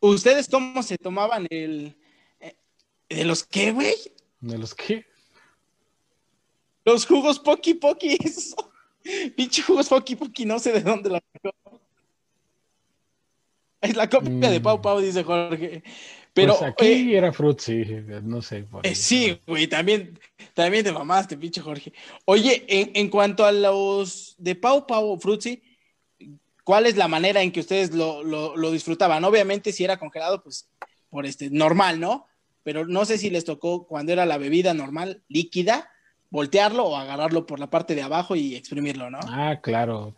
[0.00, 1.96] ¿Ustedes cómo se tomaban el.
[2.40, 2.56] Eh,
[3.08, 3.94] ¿De los qué, güey?
[4.40, 5.06] ¿De los qué?
[6.84, 8.18] Los jugos Poki Poki.
[9.36, 11.22] Pinche jugos Poki Poki, no sé de dónde la
[13.80, 14.82] Es la copia de Pau mm.
[14.82, 15.84] Pau, dice Jorge.
[16.34, 17.84] Pero pues aquí eh, era sí,
[18.22, 18.66] no sé.
[18.82, 20.18] Eh, sí, güey, también,
[20.54, 21.92] también te mamaste, pinche Jorge.
[22.24, 25.62] Oye, en, cuanto a los de Pau Pau Fruitsy,
[26.64, 29.24] ¿cuál es la manera en que ustedes lo, lo, disfrutaban?
[29.24, 30.70] Obviamente, si era congelado, pues
[31.10, 32.26] por este, normal, ¿no?
[32.62, 35.90] Pero no sé si les tocó cuando era la bebida normal, líquida,
[36.32, 39.18] voltearlo o agarrarlo por la parte de abajo y exprimirlo, ¿no?
[39.28, 40.14] Ah, claro,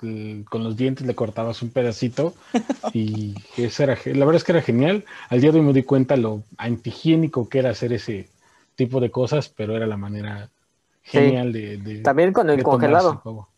[0.48, 2.34] con los dientes le cortabas un pedacito
[2.94, 5.04] y eso era, la verdad es que era genial.
[5.28, 8.28] Al día de hoy me di cuenta lo antihigiénico que era hacer ese
[8.76, 10.50] tipo de cosas, pero era la manera
[11.02, 13.48] genial de, También con el congelado.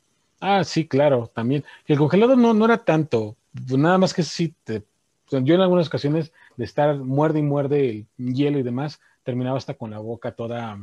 [0.40, 1.62] Ah, sí, claro, también.
[1.86, 3.36] El congelado no, no era tanto,
[3.68, 4.82] nada más que sí, te,
[5.30, 9.74] yo en algunas ocasiones de estar muerde y muerde el hielo y demás, terminaba hasta
[9.74, 10.78] con la boca toda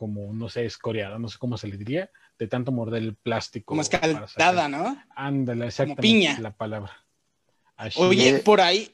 [0.00, 3.66] como, no sé, escoriada, no sé cómo se le diría, de tanto morder el plástico.
[3.66, 4.96] Como escaldada, ¿no?
[5.14, 6.00] Ándale, exactamente.
[6.00, 6.40] piña.
[6.40, 7.04] La palabra.
[7.96, 8.90] Oye, por ahí,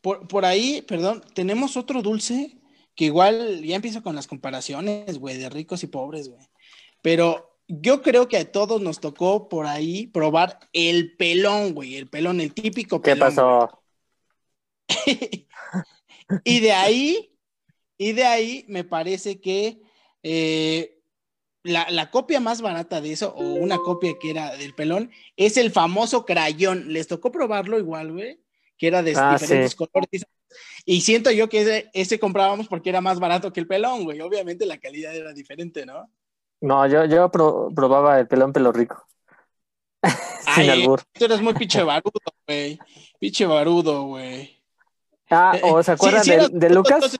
[0.00, 2.56] por, por ahí, perdón, tenemos otro dulce
[2.94, 6.48] que igual ya empiezo con las comparaciones, güey, de ricos y pobres, güey.
[7.02, 12.08] Pero yo creo que a todos nos tocó por ahí probar el pelón, güey, el
[12.08, 13.18] pelón, el típico pelón.
[13.18, 13.82] ¿Qué pasó?
[16.44, 17.30] y de ahí,
[17.98, 19.83] y de ahí me parece que
[20.24, 20.98] eh,
[21.62, 25.70] la, copia más barata de eso, o una copia que era del pelón, es el
[25.70, 26.92] famoso crayón.
[26.92, 28.40] Les tocó probarlo igual, güey,
[28.76, 30.26] que era de ah, diferentes colores.
[30.84, 34.20] Y siento yo que ese, comprábamos porque era más barato que el pelón, güey.
[34.20, 36.10] Obviamente la calidad era diferente, ¿no?
[36.60, 39.06] No, yo, yo probaba el pelón pelo rico.
[40.54, 41.02] Sin albur.
[41.12, 42.78] Tú eres muy pinche barudo, güey.
[43.18, 44.62] Pinche barudo, güey.
[45.30, 47.18] Ah, ¿o se acuerdan de, Lucas?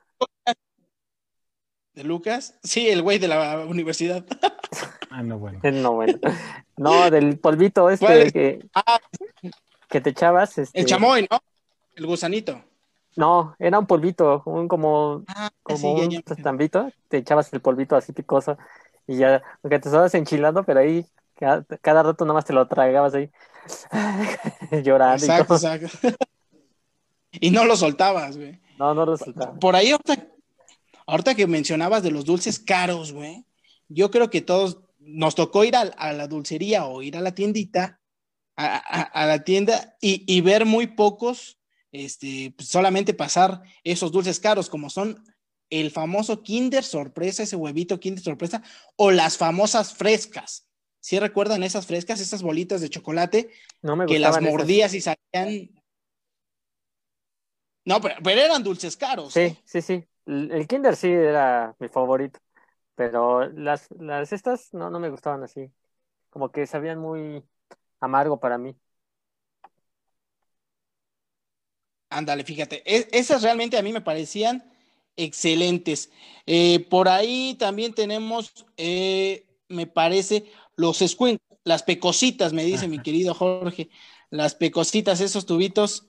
[1.94, 2.54] ¿De Lucas?
[2.62, 4.24] Sí, el güey de la universidad.
[5.10, 5.60] Ah, no, bueno.
[5.72, 6.18] No, bueno.
[6.76, 8.98] No, del polvito este que, ah.
[9.88, 10.58] que te echabas.
[10.58, 10.80] Este...
[10.80, 11.38] El chamoy, ¿no?
[11.94, 12.60] El gusanito.
[13.16, 18.12] No, era un polvito, un como, ah, como un tambito, te echabas el polvito así
[18.12, 18.58] picoso
[19.06, 23.14] y ya, aunque te estabas enchilando, pero ahí cada, rato nada más te lo tragabas
[23.14, 23.30] ahí,
[24.82, 25.74] llorando exacto, y todo.
[25.74, 26.08] Exacto.
[27.32, 28.58] y no lo soltabas, güey.
[28.80, 29.58] No, no lo soltabas.
[29.60, 30.26] Por ahí ahorita,
[31.06, 33.44] ahorita que mencionabas de los dulces caros, güey,
[33.88, 38.00] yo creo que todos nos tocó ir a, la dulcería o ir a la tiendita,
[38.56, 41.58] a, la tienda y, ver muy pocos,
[41.92, 45.22] este, pues, solamente pasar esos dulces caros como son
[45.70, 48.62] el famoso Kinder Sorpresa, ese huevito Kinder Sorpresa,
[48.96, 50.68] o las famosas frescas.
[51.00, 53.50] ¿Sí recuerdan esas frescas, esas bolitas de chocolate
[54.08, 55.70] que las mordías y salían?
[57.84, 59.34] No, pero, eran dulces caros.
[59.34, 59.56] Sí, ¿eh?
[59.64, 60.04] sí, sí.
[60.26, 62.40] El Kinder sí era mi favorito,
[62.96, 65.72] pero las, las estas no, no me gustaban así.
[66.30, 67.44] Como que sabían muy
[68.00, 68.76] amargo para mí.
[72.10, 74.64] Ándale, fíjate, e, esas realmente a mí me parecían
[75.16, 76.10] excelentes.
[76.46, 80.44] Eh, por ahí también tenemos, eh, me parece,
[80.76, 83.90] los squink, las pecositas, me dice mi querido Jorge,
[84.30, 86.06] las pecositas, esos tubitos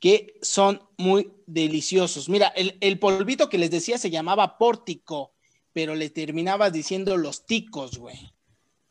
[0.00, 2.28] que son muy deliciosos.
[2.28, 5.32] Mira, el, polvito que les decía se llamaba pórtico,
[5.72, 8.32] pero le terminabas diciendo los ticos, güey.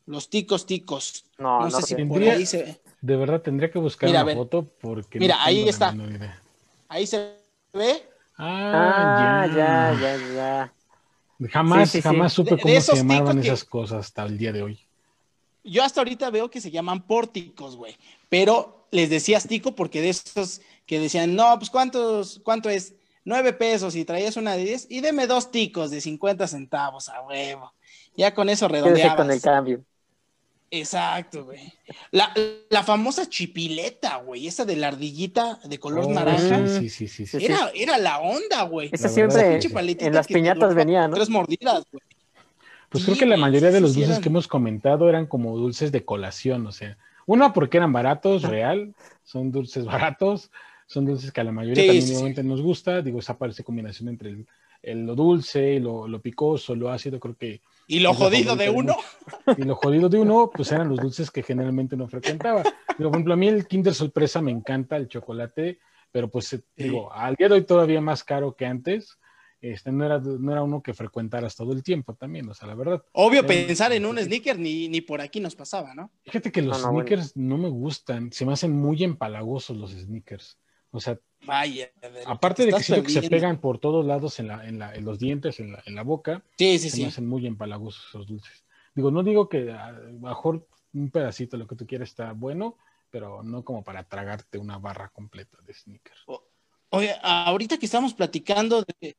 [0.06, 1.24] Los ticos, ticos.
[1.38, 2.80] No, no, sé si por ahí se...
[3.00, 5.18] De verdad tendría que buscar una foto porque.
[5.18, 5.94] Mira, ahí está.
[6.88, 7.36] Ahí se
[7.72, 8.08] ve.
[8.36, 10.72] Ah, ah ya, ya, ya.
[11.50, 14.80] Jamás, jamás supe cómo se llamaban esas cosas hasta el día de hoy.
[15.62, 17.96] Yo hasta ahorita veo que se llaman pórticos, güey.
[18.28, 22.94] Pero les decías tico porque de esos que decían, no, pues ¿cuántos, cuánto es?
[23.24, 27.22] Nueve pesos y traías una de diez y deme dos ticos de cincuenta centavos a
[27.22, 27.72] huevo.
[28.16, 29.16] Ya con eso redondeabas.
[29.16, 29.84] con el cambio.
[30.70, 31.72] Exacto, güey.
[32.10, 32.32] La,
[32.70, 36.66] la, famosa chipileta, güey, esa de la ardillita de color oh, naranja.
[36.66, 38.90] Sí, sí, sí, sí, Era, era la onda, güey.
[38.92, 41.16] Esa siempre en las piñatas venía, ¿no?
[41.16, 42.02] Tres mordidas, güey.
[42.88, 46.04] Pues creo que la mayoría de los dulces que hemos comentado eran como dulces de
[46.04, 50.50] colación, o sea, una porque eran baratos, real, son dulces baratos,
[50.86, 54.36] son dulces que a la mayoría también nos gusta, digo, esa parece combinación entre
[54.82, 58.68] el, lo dulce, y lo, lo picoso, lo ácido, creo que ¿Y lo jodido de
[58.68, 58.96] uno?
[59.56, 62.62] Y lo jodido de uno, pues eran los dulces que generalmente no frecuentaba.
[62.62, 65.78] por ejemplo, a mí el Kinder Sorpresa me encanta, el chocolate,
[66.10, 69.18] pero pues digo, al día de hoy todavía más caro que antes.
[69.72, 72.74] Este, no, era, no era uno que frecuentaras todo el tiempo también, o sea, la
[72.74, 73.02] verdad.
[73.12, 76.10] Obvio, pensar en un sneaker ni, ni por aquí nos pasaba, ¿no?
[76.24, 80.58] Fíjate que los sneakers no me gustan, se me hacen muy empalagosos los sneakers.
[80.90, 81.90] O sea, Vaya,
[82.26, 85.04] aparte de que siento que se pegan por todos lados en, la, en, la, en
[85.04, 87.02] los dientes, en la, en la boca, sí, sí, se sí.
[87.02, 88.64] me hacen muy empalagosos esos dulces.
[88.94, 92.76] Digo, no digo que a lo mejor un pedacito, lo que tú quieras, está bueno,
[93.10, 96.24] pero no como para tragarte una barra completa de sneakers.
[96.90, 99.16] Oye, ahorita que estamos platicando de,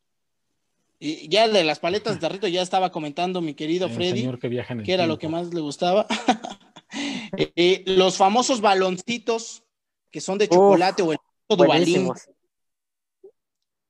[0.99, 4.27] ya de las paletas de Rito ya estaba comentando mi querido Freddy,
[4.83, 6.07] que, era lo que más le gustaba.
[7.38, 9.62] Eh, eh, los famosos baloncitos
[10.10, 11.17] que son de chocolate o el
[11.49, 12.29] Buenísimos.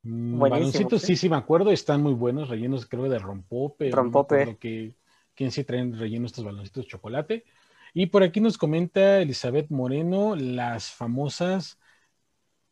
[0.02, 3.92] Mm, baloncitos, sí, sí, me acuerdo, están muy buenos, rellenos creo de rompope.
[3.92, 4.58] Rompope.
[4.58, 4.96] que,
[5.36, 7.46] ¿Quién sí traen rellenos estos baloncitos de chocolate?
[7.94, 11.78] Y por aquí nos comenta Elizabeth Moreno las famosas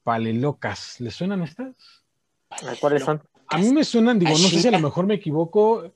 [0.03, 0.99] palelocas.
[0.99, 2.03] ¿Les suenan estas?
[2.79, 3.21] ¿Cuáles son?
[3.47, 5.91] A mí me suenan, digo, no sé si a lo mejor me equivoco.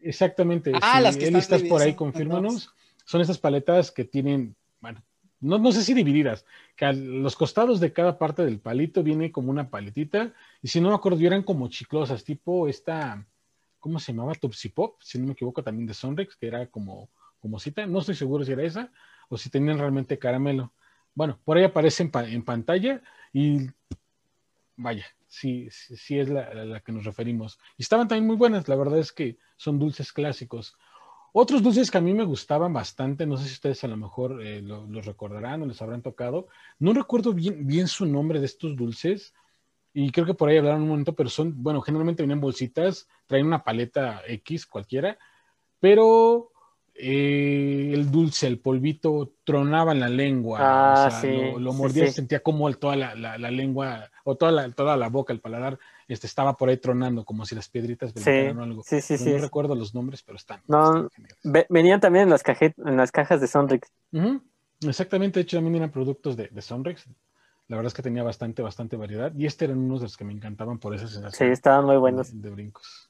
[0.00, 0.72] Exactamente.
[0.80, 2.72] Ah, las que estás por ahí, confírmanos.
[3.04, 5.02] Son estas paletas que tienen, bueno,
[5.40, 9.32] no, no sé si divididas, que a los costados de cada parte del palito viene
[9.32, 13.26] como una paletita, y si no me acuerdo, eran como chiclosas, tipo esta,
[13.80, 14.34] ¿cómo se llamaba?
[14.34, 17.08] Topsy Pop, si no me equivoco, también de Sonrex, que era como,
[17.40, 18.92] como cita, no estoy seguro si era esa,
[19.28, 20.72] o si tenían realmente caramelo.
[21.14, 23.02] Bueno, por ahí aparece en, pantalla
[23.32, 23.66] y
[24.76, 27.58] vaya, sí, sí, es la, la, que nos referimos.
[27.78, 30.76] Y estaban también muy buenas, la verdad es que son dulces clásicos.
[31.32, 34.42] Otros dulces que a mí me gustaban bastante, no sé si ustedes a lo mejor
[34.46, 36.48] eh, los recordarán o les habrán tocado.
[36.78, 39.32] No recuerdo bien, bien su nombre de estos dulces
[39.94, 43.46] y creo que por ahí hablaron un momento, pero son, bueno, generalmente vienen bolsitas, traen
[43.46, 45.18] una paleta X cualquiera,
[45.80, 46.51] pero
[46.94, 50.58] eh, el dulce, el polvito, tronaba en la lengua.
[50.60, 51.28] Ah, o sea, sí,
[51.58, 55.32] lo, mordía y sentía como toda la, la, lengua o toda la, toda la boca,
[55.32, 55.78] el paladar,
[56.08, 58.82] este, estaba por ahí tronando, como si las piedritas venían o algo.
[58.84, 59.30] Sí, sí, sí.
[59.30, 60.60] No recuerdo los nombres, pero están.
[60.68, 61.08] No,
[61.68, 63.90] venían también en las, en las cajas de Sonrix.
[64.86, 67.06] Exactamente, de hecho también eran productos de, de Sonrix.
[67.68, 69.32] La verdad es que tenía bastante, bastante variedad.
[69.34, 71.48] Y este eran unos de los que me encantaban por esa sensación.
[71.48, 72.40] Sí, estaban muy buenos.
[72.40, 73.08] de brincos.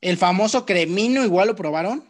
[0.00, 2.02] El famoso cremino, igual lo probaron.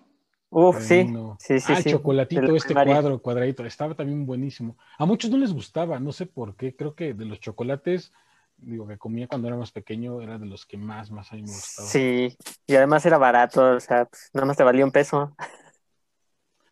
[0.55, 1.09] Uf, sí.
[1.39, 4.77] sí, sí, ah, chocolatito, este cuadro, cuadradito, estaba también buenísimo.
[4.99, 6.77] A muchos no les gustaba, no sé por qué.
[6.77, 8.13] Creo que de los chocolates,
[8.59, 11.43] digo, que comía cuando era más pequeño, era de los que más, más a mí
[11.43, 11.89] me gustaba.
[11.89, 12.37] Sí,
[12.67, 15.35] y además era barato, o sea, pues, nada más te valía un peso.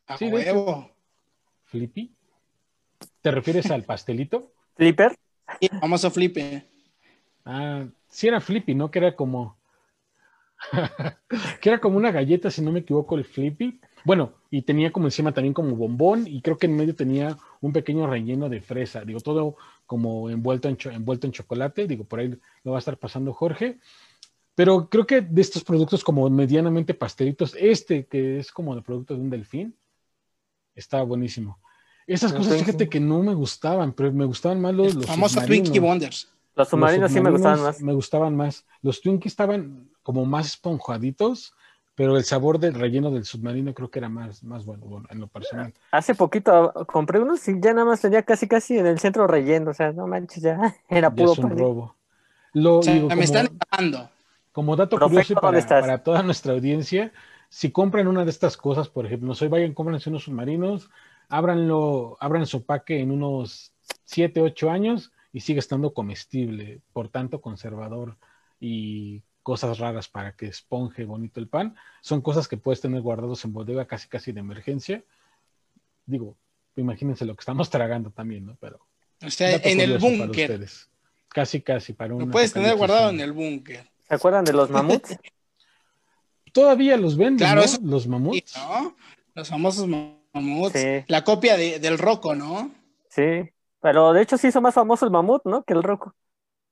[0.06, 0.90] A sí, huevo.
[1.64, 2.14] ¿Flippy?
[3.22, 4.52] ¿Te refieres al pastelito?
[4.76, 5.16] ¿Flipper?
[5.58, 6.62] Sí, famoso Flippy.
[7.46, 8.90] Ah, sí era Flippy, ¿no?
[8.90, 9.56] Que era como
[11.60, 13.80] que era como una galleta, si no me equivoco, el Flippy.
[14.04, 17.72] Bueno, y tenía como encima también como bombón y creo que en medio tenía un
[17.72, 19.04] pequeño relleno de fresa.
[19.04, 21.86] Digo, todo como envuelto en, envuelto en chocolate.
[21.86, 23.78] Digo, por ahí lo va a estar pasando Jorge.
[24.54, 29.14] Pero creo que de estos productos como medianamente pastelitos, este que es como de producto
[29.14, 29.76] de un delfín,
[30.74, 31.58] está buenísimo.
[32.06, 35.78] Esas cosas, fíjate que no me gustaban, pero me gustaban más los, los famosos Twinkie
[35.78, 36.28] Wonders.
[36.54, 37.80] Los submarinos, sí me gustaban más.
[37.80, 38.66] Me gustaban más.
[38.82, 41.54] Los Twinkies estaban como más esponjaditos,
[41.94, 45.26] pero el sabor del relleno del submarino creo que era más, más bueno, en lo
[45.28, 45.72] personal.
[45.92, 49.70] Hace poquito compré unos y ya nada más tenía casi casi en el centro relleno,
[49.70, 51.32] o sea, no manches, ya era puro.
[51.32, 51.94] es un robo.
[52.52, 54.10] Lo, me están dando.
[54.52, 57.12] Como dato curioso para, para, toda nuestra audiencia,
[57.48, 60.90] si compran una de estas cosas, por ejemplo, no sé, vayan, compren unos submarinos,
[61.28, 63.72] ábranlo, abran su paque en unos
[64.06, 68.16] 7, 8 años y sigue estando comestible, por tanto conservador
[68.58, 71.76] y cosas raras para que esponje bonito el pan.
[72.00, 75.02] Son cosas que puedes tener guardados en bodega casi casi de emergencia.
[76.06, 76.36] Digo,
[76.76, 78.56] imagínense lo que estamos tragando también, ¿no?
[78.60, 78.80] Pero
[79.24, 80.66] o sea, en el búnker.
[81.28, 82.22] Casi casi para un.
[82.22, 83.88] Lo puedes tener guardado en el búnker.
[84.08, 85.16] ¿Se acuerdan de los mamuts?
[86.52, 87.90] Todavía los venden, claro, ¿no?
[87.90, 88.54] los mamuts.
[89.34, 90.74] Los famosos mamuts.
[91.06, 92.72] La copia del roco, ¿no?
[93.08, 93.48] Sí.
[93.80, 95.62] Pero de hecho sí hizo más famoso el mamut, ¿no?
[95.64, 96.14] Que el roco.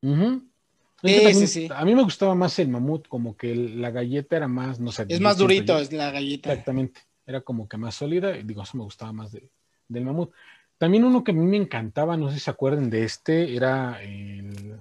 [0.03, 4.79] sí, sí, A mí me gustaba más el mamut, como que la galleta era más,
[4.79, 5.07] no sé.
[5.09, 6.53] Es más durito, es la galleta.
[6.53, 7.01] Exactamente.
[7.27, 10.33] Era como que más sólida, y digo, eso me gustaba más del mamut.
[10.77, 14.01] También uno que a mí me encantaba, no sé si se acuerdan de este, era
[14.03, 14.81] el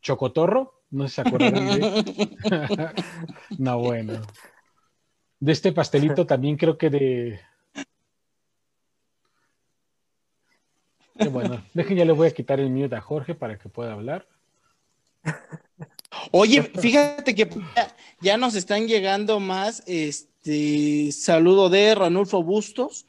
[0.00, 0.82] chocotorro.
[0.90, 2.94] No sé si se acuerdan de.
[3.58, 4.22] no, bueno.
[5.40, 7.40] De este pastelito también creo que de,
[11.30, 14.26] bueno, dejen ya le voy a quitar el mute a Jorge para que pueda hablar.
[16.30, 17.48] Oye, fíjate que
[18.20, 23.06] ya, nos están llegando más este saludo de Ranulfo Bustos,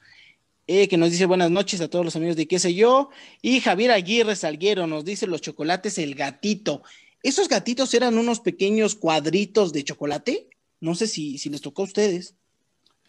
[0.68, 3.10] eh, que nos dice buenas noches a todos los amigos de qué sé yo,
[3.42, 6.84] y Javier Aguirre Salguero nos dice los chocolates el gatito.
[7.24, 10.50] ¿Esos gatitos eran unos pequeños cuadritos de chocolate?
[10.80, 12.36] No sé si, si les tocó a ustedes,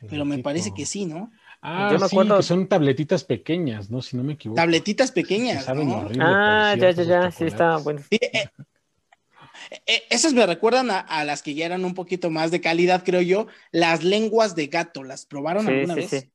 [0.08, 1.30] pero me parece que sí, ¿no?
[1.68, 2.36] Ah, Yo me acuerdo...
[2.36, 4.00] que son tabletitas pequeñas, ¿no?
[4.00, 4.54] Si no me equivoco.
[4.54, 5.66] Tabletitas pequeñas.
[5.74, 6.08] ¿no?
[6.20, 8.02] ah, ya, ya, ya, sí, está bueno.
[8.08, 12.60] Eh, eh, eh, esas me recuerdan a, las que ya eran un poquito más de
[12.60, 13.48] calidad, creo yo.
[13.72, 16.10] Las lenguas de gato, ¿las probaron alguna sí, vez?
[16.10, 16.30] Sí.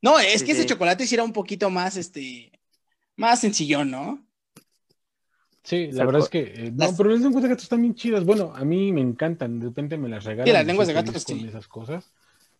[0.00, 2.50] No, es que ese chocolate sí era un poquito más, este,
[3.16, 4.26] más sencillón, ¿no?
[5.64, 6.72] Sí, la verdad es que.
[6.74, 8.24] no, pero las lenguas de gato están bien chidas.
[8.24, 9.60] Bueno, a mí me encantan.
[9.60, 10.46] De repente me las regalan.
[10.46, 11.44] Sí, las lenguas de gato, sí.
[11.46, 12.10] esas cosas.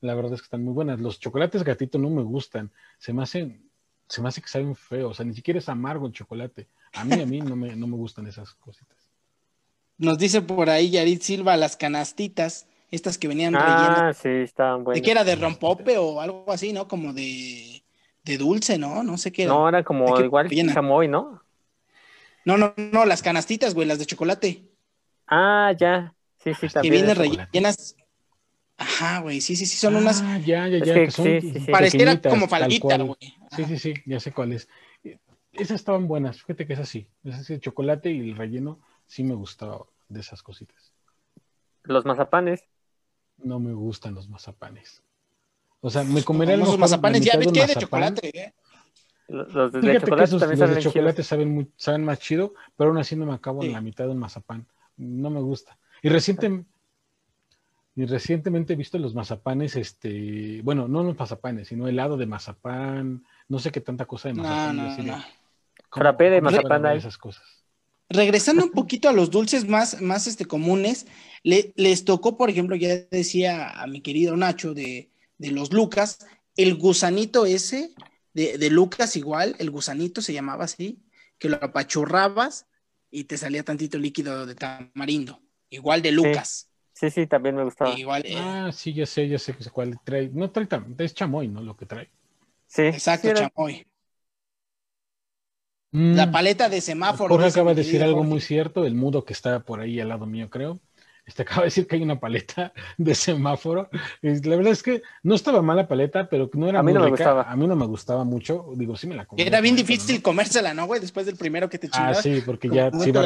[0.01, 1.01] La verdad es que están muy buenas.
[1.01, 2.71] Los chocolates gatito no me gustan.
[2.99, 3.71] Se me hacen,
[4.09, 5.11] se me hace que saben feos.
[5.11, 6.69] O sea, ni siquiera es amargo el chocolate.
[6.95, 8.97] A mí, a mí no me, no me gustan esas cositas.
[9.99, 14.01] Nos dice por ahí Yarit Silva las canastitas, estas que venían ah, rellenas.
[14.01, 15.01] Ah, sí, estaban buenas.
[15.01, 15.25] ¿De qué era?
[15.25, 16.89] ¿De rompope o algo así, no?
[16.89, 17.83] Como de,
[18.25, 19.03] de dulce, ¿no?
[19.03, 19.53] No sé qué era.
[19.53, 21.43] No, era como igual chamoy, ¿no?
[22.47, 24.65] No, no, no, las canastitas, güey, las de chocolate.
[25.27, 26.15] Ah, ya.
[26.43, 26.95] Sí, sí, también.
[26.95, 27.95] Que vienen rellenas
[28.81, 30.23] Ajá, güey, sí, sí, sí, son unas.
[30.23, 30.95] Ah, ya, ya, ya.
[30.95, 31.27] que, son
[31.71, 33.19] Pareciera como falguita, güey.
[33.55, 34.69] Sí, sí, sí, ya sé cuáles.
[35.53, 37.07] Esas estaban buenas, fíjate que es así.
[37.23, 40.95] Es así, chocolate y el relleno sí me gustaba de esas cositas.
[41.83, 42.65] Los mazapanes.
[43.37, 45.03] No me gustan los mazapanes.
[45.83, 47.23] O sea, me comeré los mazapanes.
[47.23, 48.55] Ya ves que de chocolate, ¿eh?
[49.29, 52.99] Los de Fíjate chocolate que esos, los de chocolate saben, saben más chido, pero aún
[52.99, 54.67] así no me acabo en la mitad de un mazapán.
[54.97, 55.79] No me gusta.
[56.03, 56.67] Y recientemente
[58.01, 63.27] y recientemente he visto los mazapanes, este, bueno, no los mazapanes, sino helado de mazapán,
[63.47, 64.77] no sé qué tanta cosa de mazapán.
[64.77, 65.23] No, no,
[65.99, 66.19] no.
[66.19, 66.97] de mazapán hay.
[66.97, 67.45] Esas cosas.
[68.09, 71.09] Regresando un poquito a los dulces más, más este, comunes,
[71.43, 76.77] les tocó, por ejemplo, ya decía a mi querido Nacho de, de los Lucas, el
[76.77, 77.91] gusanito ese,
[78.33, 81.03] de, de, Lucas igual, el gusanito se llamaba así,
[81.39, 82.67] que lo apachurrabas
[83.11, 86.67] y te salía tantito líquido de tamarindo, igual de Lucas.
[86.67, 86.70] Sí,
[87.09, 87.99] sí, también me gustaba.
[87.99, 90.29] Igual, eh, Ah, sí, ya sé, ya sé cuál trae.
[90.29, 91.63] No trae es chamoy, ¿no?
[91.63, 92.11] Lo que trae.
[92.67, 92.83] Sí.
[92.83, 93.87] Exacto, chamoy.
[95.93, 96.15] Mm.
[96.15, 97.35] La paleta de semáforo.
[97.35, 100.27] Jorge acaba de decir algo muy cierto, el mudo que está por ahí al lado
[100.27, 100.79] mío, creo.
[101.27, 103.89] Este acaba de decir que hay una paleta de semáforo.
[104.23, 107.11] La verdad es que no estaba mala paleta, pero no era a mí no Me
[107.11, 107.43] gustaba.
[107.43, 108.67] A mí no me gustaba mucho.
[108.77, 109.43] Digo, sí me la comí.
[109.43, 111.01] Era bien difícil comérsela, ¿no, güey?
[111.01, 112.19] Después del primero que te chingabas.
[112.19, 113.23] Ah, sí, porque ya se iba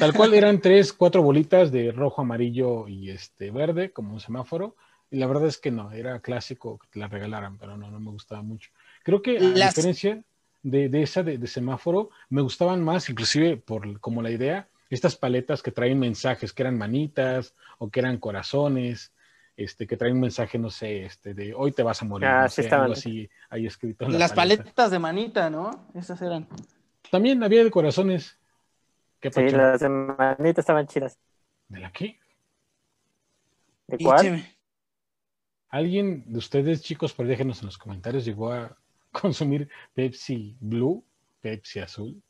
[0.00, 4.74] Tal cual eran tres, cuatro bolitas de rojo, amarillo y este verde, como un semáforo.
[5.10, 8.00] Y la verdad es que no, era clásico que te la regalaran, pero no, no
[8.00, 8.70] me gustaba mucho.
[9.02, 10.22] Creo que la diferencia
[10.62, 15.70] de, esa de, semáforo, me gustaban más, inclusive por como la idea, estas paletas que
[15.72, 19.12] traen mensajes, que eran manitas o que eran corazones,
[19.56, 22.42] este, que traen un mensaje, no sé, este, de hoy te vas a morir, Ah,
[22.42, 22.84] no sí sé, estaban.
[22.84, 24.04] algo así ahí escrito.
[24.04, 24.62] en la Las paleta.
[24.62, 25.88] paletas de manita, ¿no?
[25.94, 26.46] Esas eran.
[27.10, 28.36] También había de corazones.
[29.20, 31.18] ¿Qué Sí, las de manita estaban chidas.
[31.68, 32.18] ¿De la qué?
[33.86, 34.44] ¿De cuál?
[35.68, 38.76] ¿Alguien de ustedes, chicos, por déjenos en los comentarios, llegó a
[39.12, 41.04] consumir Pepsi Blue,
[41.40, 42.22] Pepsi Azul?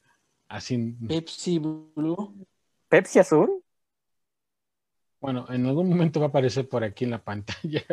[0.48, 0.76] Así,
[1.06, 2.34] Pepsi Blue.
[2.88, 3.62] ¿Pepsi azul?
[5.20, 7.84] bueno, en algún momento va a aparecer por aquí en la pantalla.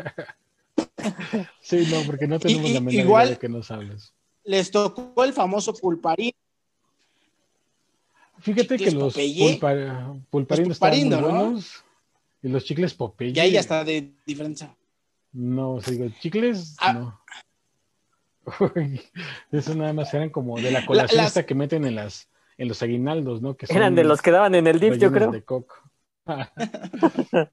[1.61, 4.13] sí, no, porque no tenemos Y- la menor igual- idea de qué nos hablas.
[4.43, 6.31] Les tocó el famoso pulparín.
[8.39, 9.59] Fíjate que los Popeye.
[9.59, 11.83] pulpa- pulparindo estaban muy buenos.
[12.43, 13.33] Y los chicles Popeye.
[13.35, 14.75] Y ahí hasta de diferencia.
[15.33, 16.93] No, o sea, digo, chicles, Ah.
[16.93, 17.19] no.
[18.75, 19.01] Uy,
[19.51, 22.29] esos nada más eran como de la colación las- esta que meten en las
[22.59, 23.55] en los aguinaldos, ¿no?
[23.55, 25.31] Que son Eran de los que daban en el DIF, yo creo.
[25.31, 25.75] de coco.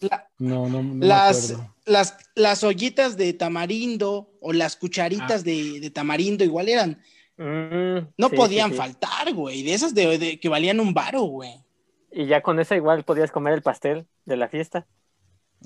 [0.00, 1.74] La- no, no, no me las, acuerdo.
[1.86, 5.44] Las, las ollitas de tamarindo o las cucharitas Ah.
[5.44, 7.00] de, de tamarindo igual eran.
[7.38, 8.78] Mm, No sí, podían sí, sí.
[8.78, 9.62] faltar, güey.
[9.62, 11.62] De esas de, de- que valían un varo, güey.
[12.10, 14.86] Y ya con esa igual podías comer el pastel de la fiesta.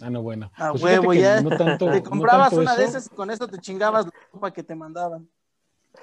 [0.03, 0.51] Ah, no, bueno.
[0.57, 1.41] Ah, Pues huevo, ya.
[1.43, 2.99] no tanto, Te no comprabas tanto una de eso.
[2.99, 5.29] esas y con eso te chingabas la ropa que te mandaban.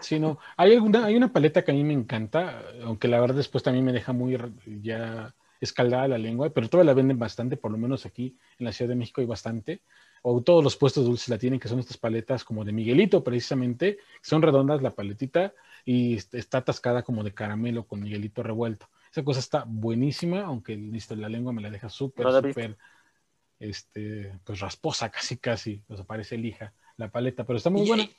[0.02, 0.38] Sí, no.
[0.58, 3.86] Hay alguna, hay una paleta que a mí me encanta, aunque la verdad después también
[3.86, 4.38] me deja muy
[4.82, 8.72] ya escaldada la lengua, pero todavía la venden bastante, por lo menos aquí en la
[8.74, 9.82] Ciudad de México hay bastante.
[10.22, 13.98] O todos los puestos dulces la tienen, que son estas paletas como de Miguelito, precisamente,
[14.22, 15.54] son redondas la paletita
[15.86, 18.90] y est- está atascada como de caramelo con Miguelito revuelto.
[19.12, 22.78] Esa cosa está buenísima, aunque listo, la lengua me la deja súper, súper,
[23.60, 27.88] este, pues rasposa casi, casi, o sea, parece lija la paleta, pero está muy Y-
[27.88, 28.10] buena.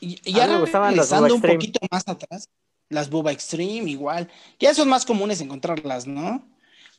[0.00, 2.48] Y, y A ya mí me gustaban las regresando un poquito más atrás,
[2.88, 4.28] las Buba Extreme igual,
[4.58, 6.44] ya son más comunes encontrarlas, ¿no?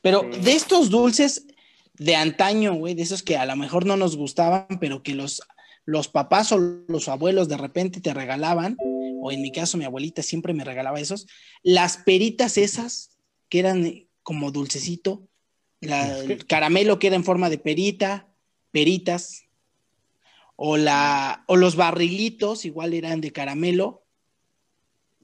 [0.02, 0.40] Pero Sí.
[0.40, 1.46] de estos dulces
[2.00, 5.42] de antaño, güey, de esos que a lo mejor no nos gustaban, pero que los,
[5.84, 8.78] los papás o los abuelos de repente te regalaban,
[9.22, 11.26] o en mi caso mi abuelita siempre me regalaba esos,
[11.62, 13.18] las peritas esas
[13.50, 15.28] que eran eh, como dulcecito,
[15.82, 18.28] la- el caramelo que era en forma de perita,
[18.70, 19.42] peritas,
[20.56, 24.04] o, la, o los barrilitos, igual eran de caramelo.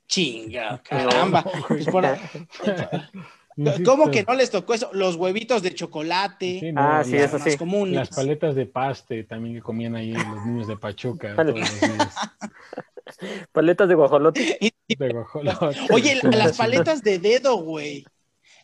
[0.09, 1.43] Chinga, caramba.
[1.69, 2.07] Pues por-
[3.85, 4.91] ¿Cómo que no les tocó eso?
[4.93, 7.57] Los huevitos de chocolate, Sí, no, Ah, sí, eso sí.
[7.57, 7.95] comunes.
[7.95, 12.15] Las paletas de paste también que comían ahí los niños de Pachuca todos los días.
[13.53, 14.59] Paletas de guajolote.
[14.89, 15.79] De guajolote.
[15.93, 18.05] Oye, las paletas de dedo, güey.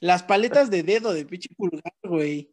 [0.01, 2.51] Las paletas de dedo de pinche pulgar, güey.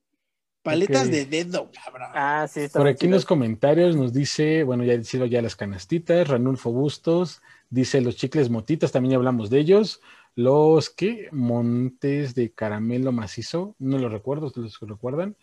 [0.61, 2.09] Paletas de dedo, cabrón.
[2.13, 2.61] Ah, sí.
[2.71, 6.71] Por aquí en los comentarios nos dice, bueno, ya he decido ya las canastitas, Ranulfo
[6.71, 10.01] Bustos, dice los chicles motitas, también ya hablamos de ellos.
[10.35, 15.35] Los que montes de caramelo macizo, no lo recuerdo, ¿los recuerdan?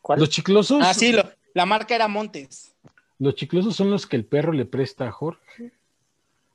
[0.00, 0.20] ¿Cuál?
[0.20, 2.74] Los chiclosos, Ah, sí, lo- la marca era Montes.
[3.18, 5.72] los chiclosos son los que el perro le presta a Jorge.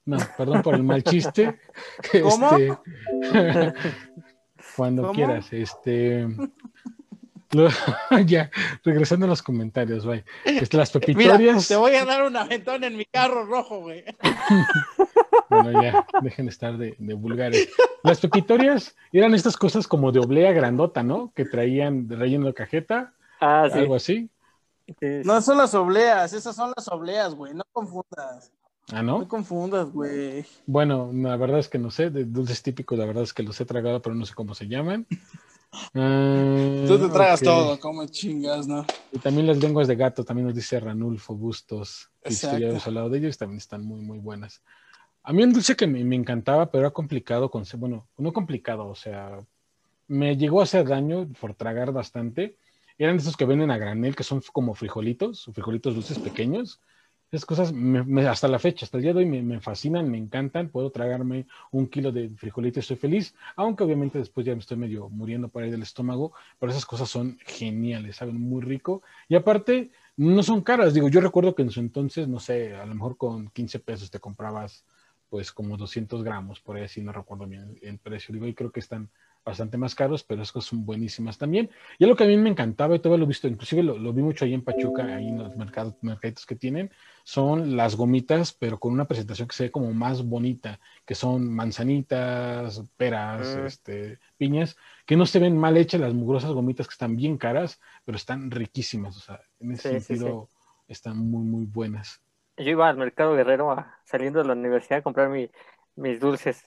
[0.06, 1.60] No, perdón por el mal chiste.
[2.24, 2.50] ¿Cómo?
[2.56, 2.78] Este,
[4.76, 5.14] cuando ¿Cómo?
[5.14, 6.28] quieras, este.
[7.52, 7.70] Lo-
[8.26, 8.50] ya,
[8.84, 10.24] regresando a los comentarios, bye.
[10.46, 11.68] Este, las Mira, pepitorias.
[11.68, 14.04] te voy a dar un aventón en mi carro rojo, güey.
[15.50, 17.70] Bueno, ya, dejen de estar de, de vulgares.
[18.04, 21.32] Las pepitorias eran estas cosas como de oblea grandota, ¿no?
[21.34, 23.80] Que traían de relleno de cajeta, Ah, sí.
[23.80, 24.30] algo así.
[24.86, 25.08] sí, sí.
[25.24, 27.54] No son las obleas, esas son las obleas, güey.
[27.54, 28.52] No confundas.
[28.92, 29.28] Ah, No ¿no?
[29.30, 30.46] confundas, güey.
[30.66, 33.60] Bueno, la verdad es que no sé, de dulces típicos, la verdad es que los
[33.62, 35.08] he tragado, pero no sé cómo se llaman.
[35.94, 37.46] Ah, Tú te tragas ok.
[37.46, 38.86] todo, como chingas, ¿no?
[39.12, 42.10] Y también las lenguas de gato, también nos dice Ranulfo Bustos.
[42.24, 44.62] que ya hemos hablado de ellos, también están muy, muy buenas.
[45.24, 48.88] A mí un dulce que me, me encantaba, pero era complicado, con, bueno, no complicado,
[48.88, 49.44] o sea,
[50.08, 52.56] me llegó a hacer daño por tragar bastante.
[52.98, 56.80] Eran esos que venden a granel, que son como frijolitos, frijolitos dulces pequeños.
[57.32, 60.18] Esas cosas, me- me- hasta la fecha, hasta el día de hoy me, fascinan, me
[60.18, 60.70] encantan.
[60.70, 65.10] Puedo tragarme un kilo de frijolitos, estoy feliz, aunque obviamente después ya me estoy medio
[65.10, 69.02] muriendo por ahí del estómago, pero esas cosas son geniales, saben muy rico.
[69.28, 70.94] Y aparte, no son caras.
[70.94, 74.10] Digo, yo recuerdo que en su entonces, no sé, a lo mejor con 15 pesos
[74.10, 74.86] te comprabas
[75.30, 78.34] pues como 200 gramos, por ahí si no recuerdo bien el, el precio.
[78.34, 79.10] Digo, y creo que están
[79.48, 81.70] bastante más caros, pero esas cosas son buenísimas también.
[82.00, 84.14] Y lo que a mí me encantaba, y todavía lo he visto, inclusive lo, lo
[84.14, 86.92] vi mucho ahí en Pachuca, ahí en los mercados, mercaditos que tienen,
[87.24, 91.50] son las gomitas, pero con una presentación que se ve como más bonita, que son
[91.54, 93.58] manzanitas, peras, Mm.
[93.58, 94.76] este, piñas,
[95.06, 98.52] que no se ven mal hechas las mugrosas gomitas que están bien caras, pero están
[98.52, 100.50] riquísimas, o sea, en ese Sí, sí, sentido
[100.88, 102.22] están muy, muy buenas.
[102.58, 105.50] Yo iba al Mercado Guerrero a- saliendo de la universidad a comprar mi,
[105.96, 106.64] mis dulces,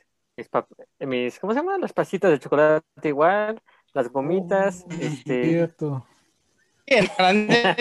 [1.00, 1.80] mis, ¿cómo se llaman?
[1.80, 3.60] Las pasitas de chocolate igual,
[3.92, 5.44] las gomitas, oh, este...
[5.44, 6.06] Cierto.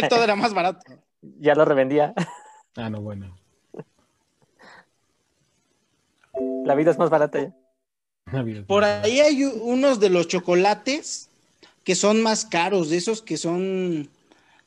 [0.09, 0.79] todo era más barato.
[1.21, 2.13] Ya lo revendía.
[2.77, 3.35] Ah, no, bueno.
[6.63, 7.53] La vida es más barata ya.
[8.67, 11.29] Por ahí hay unos de los chocolates
[11.83, 14.09] que son más caros, de esos que son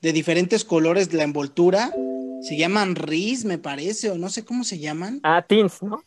[0.01, 1.93] de diferentes colores de la envoltura.
[2.43, 5.21] Se llaman Riz, me parece, o no sé cómo se llaman.
[5.23, 6.03] Ah, Teens, ¿no?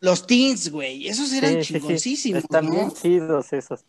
[0.00, 1.08] Los Teens, güey.
[1.08, 2.44] Esos eran chingoncísimos.
[2.44, 3.84] Están bien chidos esos.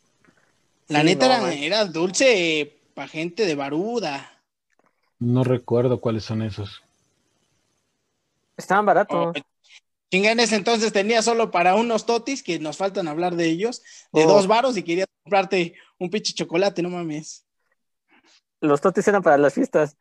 [0.88, 4.42] La neta era, dulce para gente de baruda.
[5.20, 6.82] No recuerdo cuáles son esos.
[8.58, 9.36] Estaban baratos.
[9.38, 9.40] Oh,
[10.12, 14.46] Chinganes entonces tenía solo para unos totis, que nos faltan hablar de ellos, de dos
[14.46, 14.48] oh.
[14.48, 17.46] varos y querías comprarte un pinche chocolate, no mames.
[18.60, 19.96] Los totis eran para las fiestas.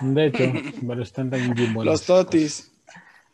[0.00, 0.44] De hecho,
[0.86, 1.92] pero están también bien buenos.
[1.92, 2.71] Los totis.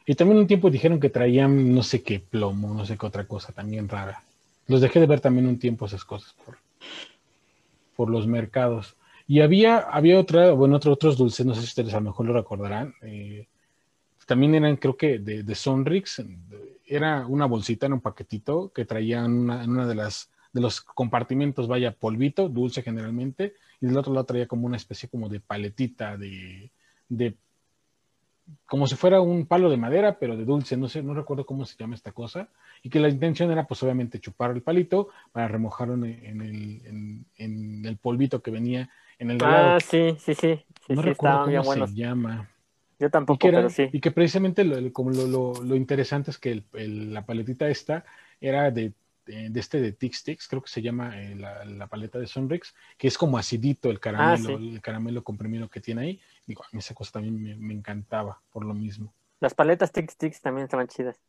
[0.08, 3.26] Y también un tiempo dijeron que traían no sé qué plomo, no sé qué otra
[3.26, 4.22] cosa también rara.
[4.66, 6.56] Los dejé de ver también un tiempo esas cosas por,
[7.94, 8.96] por los mercados.
[9.26, 12.32] Y había, había otra, bueno, otros dulces, no sé si ustedes a lo mejor lo
[12.32, 12.94] recordarán.
[13.02, 13.48] Eh,
[14.24, 16.22] también eran, creo que de, de Sonrix,
[16.86, 21.68] era una bolsita, en un paquetito que traía en una, de las de los compartimentos,
[21.68, 26.16] vaya, polvito, dulce generalmente, y del otro lado traía como una especie como de paletita
[26.16, 26.70] de,
[27.10, 27.34] de
[28.66, 31.64] como si fuera un palo de madera, pero de dulce, no sé, no recuerdo cómo
[31.64, 32.48] se llama esta cosa,
[32.82, 37.84] y que la intención era pues obviamente chupar el palito para remojarlo en, el, en,
[37.86, 40.60] el, polvito que venía en el Ah, sí, sí, sí.
[40.88, 42.48] no recuerdo cómo se llama.
[42.98, 43.88] Yo tampoco, y que, sí.
[43.92, 48.04] Y que precisamente lo, como lo, interesante es que la paletita esta
[48.40, 48.92] era de,
[49.26, 53.16] este de Tix Tix, creo que se llama eh, la, paleta de Sonrix, que es
[53.16, 56.20] como acidito el caramelo, ah, el caramelo comprimido que tiene ahí.
[56.48, 59.12] Digo, a mí esa cosa también me, encantaba por lo mismo.
[59.38, 61.20] Las paletas Tix Tix también estaban chidas.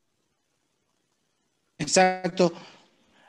[1.78, 2.54] Exacto.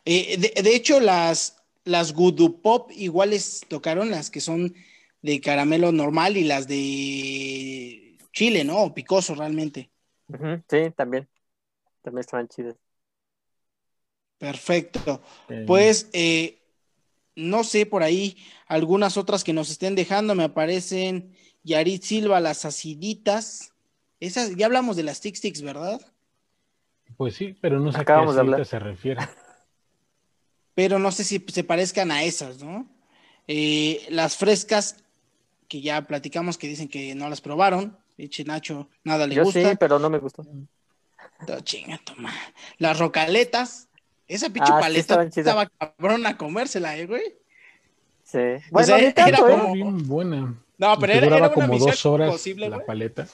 [0.04, 4.72] Eh, de, hecho, las, las Gudu Pop iguales tocaron las que son
[5.20, 8.94] de caramelo normal y las de chile, ¿no?
[8.94, 9.90] picoso realmente.
[10.68, 11.28] sí, también.
[12.02, 12.76] También estaban chidas.
[14.38, 15.20] Perfecto.
[15.66, 16.62] Pues eh,
[17.34, 18.36] no sé por ahí
[18.68, 20.36] algunas otras que nos estén dejando.
[20.36, 23.72] Me aparecen Yarit Silva, las aciditas.
[24.18, 26.00] Esas, ya hablamos de las Tic Tics, ¿verdad?
[27.16, 29.20] Pues sí, pero no sé a qué se refiere.
[30.74, 32.88] Pero no sé si se parezcan a esas, ¿no?
[33.46, 34.96] Eh, las frescas,
[35.68, 37.98] que ya platicamos que dicen que no las probaron.
[38.16, 39.60] Pinche Nacho, nada le gusta.
[39.60, 40.44] Yo sí, pero no me gustó.
[41.64, 42.32] chinga, toma.
[42.78, 43.88] Las rocaletas.
[44.26, 47.34] Esa pinche ah, paleta estaba cabrón a comérsela, ¿eh, güey?
[48.22, 48.38] Sí.
[48.70, 49.72] Bueno, era, como...
[49.72, 50.54] bien buena.
[50.80, 53.28] No, pero era, era, una como misión dos horas imposible, la paleta.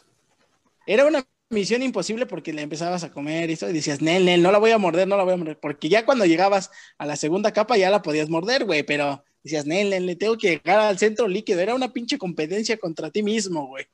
[0.84, 4.42] Era una misión imposible porque le empezabas a comer y eso, y decías, Nel, Nel,
[4.42, 5.57] no la voy a morder, no la voy a morder.
[5.61, 9.64] Porque ya cuando llegabas a la segunda capa ya la podías morder, güey, pero decías,
[9.64, 11.61] Nel, Nel, le tengo que llegar al centro líquido.
[11.61, 13.86] Era una pinche competencia contra ti mismo, güey.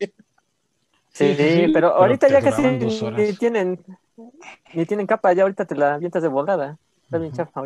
[1.12, 1.36] Sí,
[1.74, 3.84] pero ahorita ya casi ni tienen,
[4.72, 6.78] ni tienen capa, ya ahorita te la avientas de volada.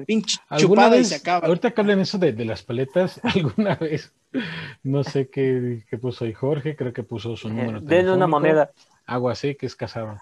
[0.07, 1.47] Pinche chupada y se acaba.
[1.47, 4.13] Ahorita que hablan eso de, las paletas, alguna vez,
[4.83, 7.81] no sé qué, puso ahí Jorge, creo que puso su número.
[7.81, 8.71] Denle una moneda.
[9.07, 10.17] Agua así que es casado.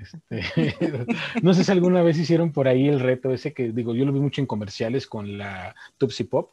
[0.00, 0.76] Este,
[1.42, 4.12] no sé si alguna vez hicieron por ahí el reto ese que digo, yo lo
[4.12, 6.52] vi mucho en comerciales con la Tupsi Pop,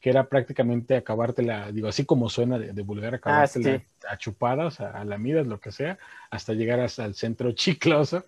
[0.00, 5.04] que era prácticamente acabártela, digo, así como suena de, vulgar, ah, acabártela a chupadas, a,
[5.04, 5.98] lamidas, lo que sea,
[6.30, 8.24] hasta llegar hasta el centro chicloso.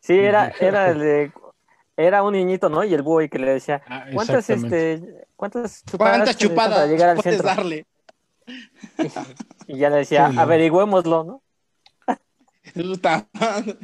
[0.00, 1.32] Sí, era, era el de,
[1.96, 2.84] era un niñito, ¿no?
[2.84, 7.10] Y el buey que le decía, ah, ¿cuántas, este, cuántas chupadas, ¿Cuántas chupadas para llegar
[7.10, 7.46] al centro?
[7.46, 7.86] darle?
[9.66, 11.42] Y, ya le decía, averigüémoslo, ¿no?
[13.34, 13.78] Ay,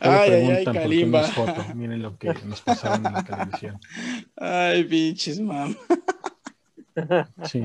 [0.00, 1.28] ay, ay, Kalimba.
[1.74, 3.78] Miren lo que nos pasaron en la televisión.
[4.36, 5.76] Ay, pinches, mam.
[7.44, 7.62] Sí,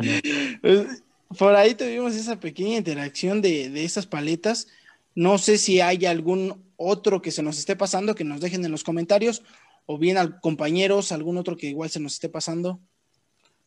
[0.61, 1.03] pues,
[1.37, 4.67] Por ahí tuvimos esa pequeña interacción de, de esas paletas.
[5.15, 8.71] No sé si hay algún otro que se nos esté pasando, que nos dejen en
[8.71, 9.43] los comentarios,
[9.85, 12.79] o bien al compañeros, algún otro que igual se nos esté pasando.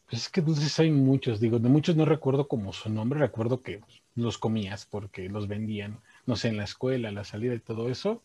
[0.08, 3.60] Pues es que dulces hay muchos, digo, de muchos no recuerdo como su nombre, recuerdo
[3.60, 3.80] que
[4.14, 8.22] los comías porque los vendían no sé, en la escuela, la salida y todo eso.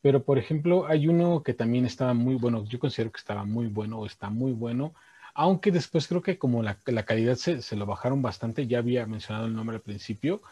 [0.00, 3.66] Pero, por ejemplo, hay uno que también estaba muy bueno, yo considero que estaba muy
[3.66, 4.94] bueno o está muy bueno,
[5.34, 9.46] aunque después creo que como la, calidad se, se, lo bajaron bastante, ya había mencionado
[9.46, 10.42] el nombre al principio,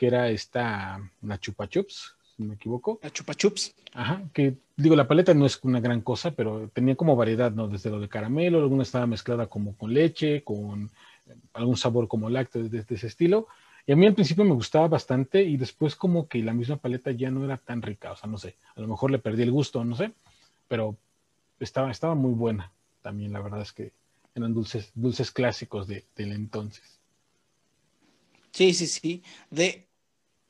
[0.00, 2.98] que era esta, la Chupa Chups, si no me equivoco.
[3.02, 3.74] La Chupa Chups.
[3.92, 7.68] Ajá, que digo, la paleta no es una gran cosa, pero tenía como variedad, ¿no?
[7.68, 10.90] Desde lo de caramelo, alguna estaba mezclada como con leche, con
[11.52, 13.46] algún sabor como lácteo de, de ese estilo
[13.86, 17.10] Y a mí al principio me gustaba bastante y después como que la misma paleta
[17.10, 19.52] ya no era tan rica, o sea, no sé, a lo mejor le perdí el
[19.52, 20.12] gusto, no sé,
[20.66, 20.96] pero
[21.58, 22.72] estaba, estaba muy buena
[23.02, 23.92] también, la verdad es que
[24.34, 27.00] eran dulces, dulces clásicos de, del entonces.
[28.50, 29.22] Sí, sí, sí.
[29.50, 29.89] De,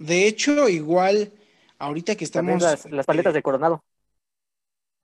[0.01, 1.31] de hecho, igual,
[1.79, 2.61] ahorita que estamos...
[2.63, 3.85] las, paletas de coronado.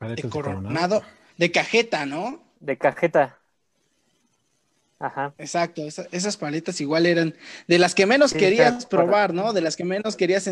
[0.00, 1.02] de coronado,
[1.36, 2.42] de cajeta, ¿no?
[2.58, 3.38] De cajeta.
[4.98, 5.34] Ajá.
[5.36, 7.34] Exacto, esas paletas igual eran
[7.68, 9.52] de las que menos querías probar, ¿no?
[9.52, 10.50] De las que menos querías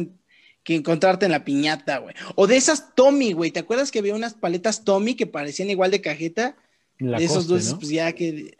[0.62, 2.14] que encontrarte en la piñata, güey.
[2.36, 3.50] O de esas Tommy, güey.
[3.50, 6.56] ¿Te acuerdas que había unas paletas Tommy que parecían igual de cajeta?
[6.98, 8.56] de esos dulces, pues ya que.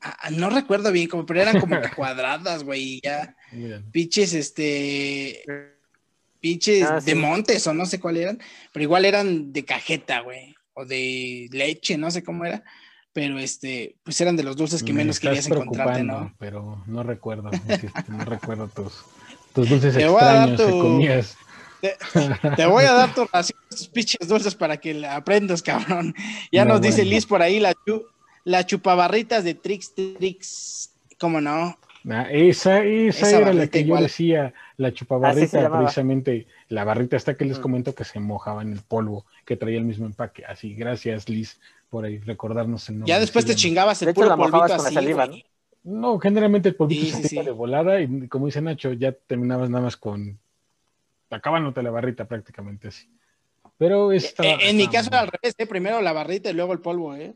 [0.00, 3.00] Ah, no recuerdo bien, como, pero eran como cuadradas, güey.
[3.02, 3.36] Ya.
[3.92, 5.44] Piches, este.
[6.40, 8.38] Piches ah, de montes o no sé cuál eran,
[8.72, 10.54] pero igual eran de cajeta, güey.
[10.72, 12.64] O de leche, no sé cómo era
[13.12, 16.32] pero este, pues eran de los dulces que menos querías encontrarte, ¿no?
[16.38, 17.50] Pero no recuerdo,
[18.08, 19.04] no recuerdo tus,
[19.54, 21.36] tus dulces extraños que comías.
[22.56, 23.26] Te, voy a dar tu
[23.70, 26.14] tus pinches dulces para que aprendas, cabrón.
[26.52, 27.74] Ya nos dice Liz por ahí la,
[28.44, 31.76] la chupabarritas de Trix Trix, ¿cómo no?
[32.08, 37.44] Ah, esa, esa, era la que yo decía, la chupabarrita, precisamente la barrita esta que
[37.44, 37.62] les mm.
[37.62, 40.44] comento que se mojaba en el polvo, que traía el mismo empaque.
[40.46, 41.58] Así, gracias Liz
[41.90, 43.08] por ahí recordarnos el nombre.
[43.08, 45.36] Ya después te chingabas el puro polvito así, saliva, ¿no?
[45.82, 46.18] ¿no?
[46.18, 50.38] generalmente el polvito se de volada y como dice Nacho, ya terminabas nada más con
[51.28, 53.08] acabándote la barrita prácticamente así.
[53.76, 55.66] Pero esta, eh, en, mi caso era al revés, ¿eh?
[55.66, 57.34] primero la barrita y luego el polvo, ¿eh?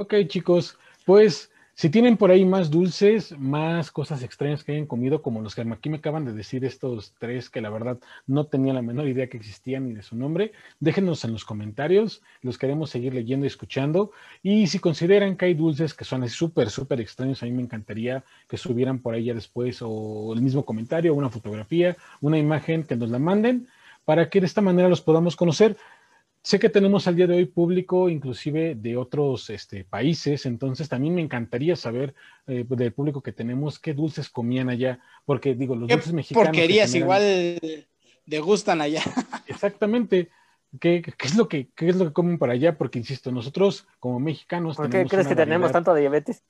[0.00, 5.22] Ok, chicos, pues si tienen por ahí más dulces, más cosas extrañas que hayan comido,
[5.22, 8.72] como los que aquí me acaban de decir estos tres que la verdad no tenía
[8.72, 12.90] la menor idea que existían ni de su nombre, déjenos en los comentarios, los queremos
[12.90, 14.12] seguir leyendo y escuchando.
[14.40, 18.22] Y si consideran que hay dulces que son súper, súper extraños, a mí me encantaría
[18.48, 22.94] que subieran por ahí ya después o el mismo comentario, una fotografía, una imagen, que
[22.94, 23.66] nos la manden
[24.04, 25.76] para que de esta manera los podamos conocer.
[26.48, 31.14] Sé que tenemos al día de hoy público inclusive de otros este, países, entonces también
[31.14, 32.14] me encantaría saber
[32.46, 36.48] eh, del público que tenemos qué dulces comían allá, porque digo, los dulces mexicanos...
[36.48, 37.60] Porquerías igual
[38.24, 39.02] le gustan allá.
[39.46, 40.30] Exactamente.
[40.80, 42.78] ¿Qué, es lo que, ¿Qué es lo que comen para allá?
[42.78, 44.78] Porque, insisto, nosotros como mexicanos...
[44.78, 46.44] ¿Por qué crees que tenemos tanto diabetes?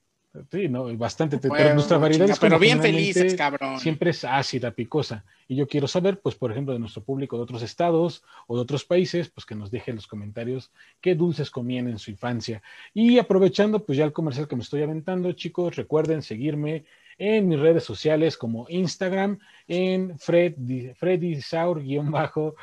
[0.50, 1.38] Sí, no, bastante.
[1.38, 3.80] pero nuestra variedad pero bien felices, cabrón.
[3.80, 5.24] Siempre es ácida, picosa.
[5.48, 8.62] Y yo quiero saber, pues, por ejemplo, de nuestro público de otros estados o de
[8.62, 10.70] otros países, pues que nos deje en los comentarios
[11.00, 12.62] qué dulces comían en su infancia.
[12.92, 16.84] Y aprovechando, pues ya el comercial que me estoy aventando, chicos, recuerden seguirme
[17.16, 20.54] en mis redes sociales como Instagram, en Fred,
[20.96, 22.54] Freddy Saur guion bajo,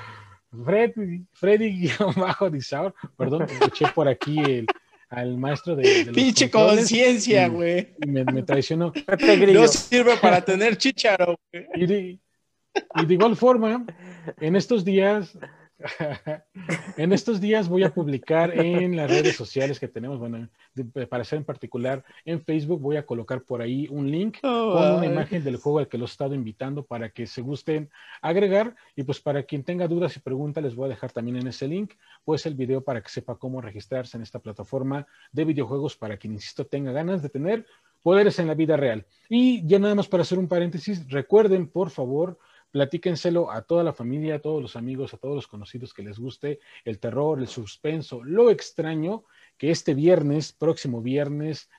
[0.64, 4.68] Freddy, Freddy bajo Disaur, perdón, escuché por aquí el
[5.16, 6.12] al maestro de.
[6.14, 7.96] Pinche conciencia, güey.
[8.06, 8.92] Me, me, traicionó.
[9.54, 11.40] No sirve para tener chicharo,
[11.74, 12.20] Y de,
[12.96, 13.86] y de igual forma,
[14.40, 15.38] en estos días
[16.98, 20.48] en estos días voy a publicar en las redes sociales que tenemos, bueno,
[21.10, 24.96] para ser en particular en Facebook, voy a colocar por ahí un link oh, con
[24.96, 27.90] una imagen del juego al que los he estado invitando para que se gusten
[28.22, 31.48] agregar y pues para quien tenga dudas y preguntas les voy a dejar también en
[31.48, 35.96] ese link pues el video para que sepa cómo registrarse en esta plataforma de videojuegos
[35.98, 37.66] para quien, insisto, tenga ganas de tener
[38.02, 39.06] poderes en la vida real.
[39.30, 42.38] Y ya nada más para hacer un paréntesis, recuerden por favor
[42.76, 46.20] platíquenselo a toda la familia, a todos los amigos, a todos los conocidos que les
[46.20, 49.24] guste el terror, el suspenso, lo extraño,
[49.58, 51.70] que este viernes, próximo viernes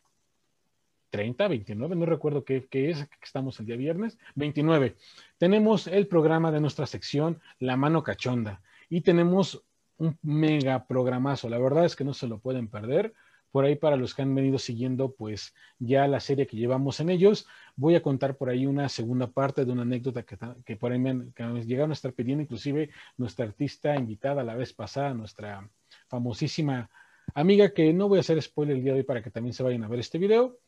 [1.11, 4.97] 30, 29, no recuerdo qué, es, que estamos el día viernes, 29,
[5.37, 9.67] tenemos el programa de nuestra sección La Mano Cachonda y tenemos
[9.99, 13.13] un mega programazo, la verdad es que no se lo pueden perder
[13.57, 17.09] por ahí para los que han venido siguiendo pues ya la serie que llevamos en
[17.09, 17.47] ellos.
[17.75, 20.99] Voy a contar por ahí una segunda parte de una anécdota que, que por ahí
[20.99, 21.33] me,
[21.65, 25.67] llegaron a estar pidiendo, inclusive nuestra artista invitada la vez pasada, nuestra
[26.07, 26.91] famosísima
[27.33, 29.63] amiga, que no voy a hacer spoiler el día de hoy para que también se
[29.63, 30.59] vayan a ver este video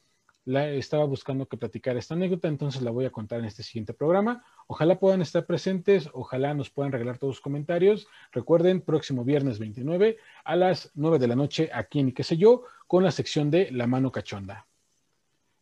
[0.49, 3.93] la, estaba buscando que platicar esta anécdota, entonces la voy a contar en este siguiente
[3.93, 4.43] programa.
[4.67, 8.09] Ojalá puedan estar presentes, ojalá nos puedan regalar todos los comentarios.
[8.33, 12.63] Recuerden, próximo viernes 29 a las 9 de la noche aquí en qué sé yo,
[12.87, 14.67] con la sección de La Mano Cachonda.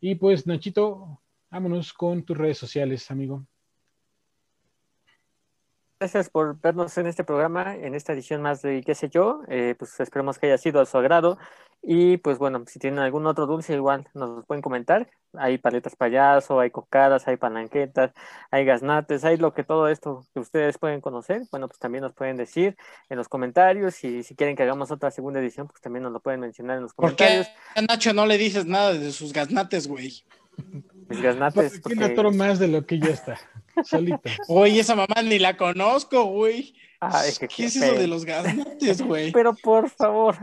[0.01, 1.21] Y pues, Nachito,
[1.51, 3.45] vámonos con tus redes sociales, amigo.
[5.99, 9.41] Gracias por vernos en este programa, en esta edición más de qué sé yo.
[9.49, 11.39] Eh, pues esperemos que haya sido a su agrado.
[11.83, 15.09] Y pues bueno, si tienen algún otro dulce, igual nos lo pueden comentar.
[15.35, 18.13] Hay paletas payaso, hay cocadas, hay palanquetas,
[18.51, 21.43] hay gaznates, hay lo que todo esto que ustedes pueden conocer.
[21.51, 22.77] Bueno, pues también nos pueden decir
[23.09, 24.03] en los comentarios.
[24.05, 26.83] Y si quieren que hagamos otra segunda edición, pues también nos lo pueden mencionar en
[26.83, 27.47] los comentarios.
[27.47, 30.25] ¿Por qué, Nacho, no le dices nada de sus gaznates, güey?
[31.09, 31.81] Mis gaznates.
[31.81, 32.09] Porque...
[32.15, 32.37] Porque...
[32.37, 33.39] más de lo que ya está.
[33.85, 34.31] Solita.
[34.49, 36.75] Oye, esa mamá ni la conozco, güey.
[37.55, 39.33] ¿Qué es eso de los gaznates, güey?
[39.33, 40.37] Pero por favor.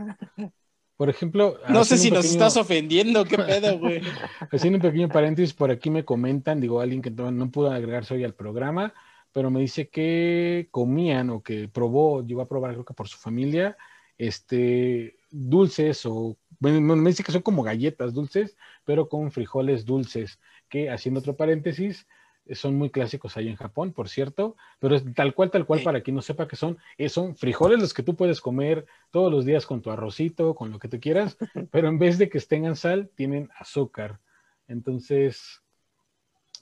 [0.96, 1.58] Por ejemplo.
[1.68, 4.00] No sé si nos estás ofendiendo, qué pedo, güey.
[4.52, 8.24] Haciendo un pequeño paréntesis, por aquí me comentan, digo, alguien que no pudo agregarse hoy
[8.24, 8.94] al programa,
[9.32, 13.18] pero me dice que comían o que probó, llegó a probar, creo que por su
[13.18, 13.76] familia,
[14.16, 20.38] este, dulces o, bueno, me dice que son como galletas dulces, pero con frijoles dulces,
[20.74, 22.08] que haciendo otro paréntesis,
[22.50, 26.00] son muy clásicos ahí en Japón, por cierto, pero es tal cual, tal cual, para
[26.00, 29.44] quien no sepa que son, eh, son frijoles los que tú puedes comer todos los
[29.44, 31.38] días con tu arrocito, con lo que tú quieras,
[31.70, 34.18] pero en vez de que tengan sal, tienen azúcar.
[34.66, 35.62] Entonces,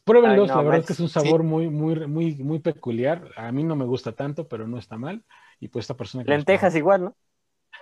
[0.05, 3.31] pruébenlos, la verdad es que es un sabor muy, muy, muy, muy peculiar.
[3.37, 5.25] A mí no me gusta tanto, pero no está mal.
[5.59, 6.23] Y pues esta persona...
[6.27, 7.17] Lentejas igual, ¿no?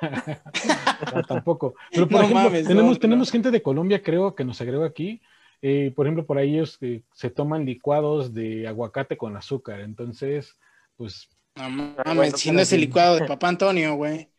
[1.14, 1.74] no, tampoco.
[1.90, 5.20] Pero por ejemplo, tenemos, tenemos gente de Colombia, creo, que nos agregó aquí,
[5.62, 9.80] eh, por ejemplo, por ahí ellos eh, se toman licuados de aguacate con azúcar.
[9.80, 10.56] Entonces,
[10.96, 11.28] pues.
[11.56, 14.30] No mames, si no es el licuado de papá Antonio, güey.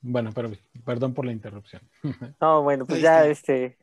[0.00, 0.50] Bueno, pero
[0.84, 1.82] perdón por la interrupción.
[2.40, 3.78] No, bueno, pues ya este,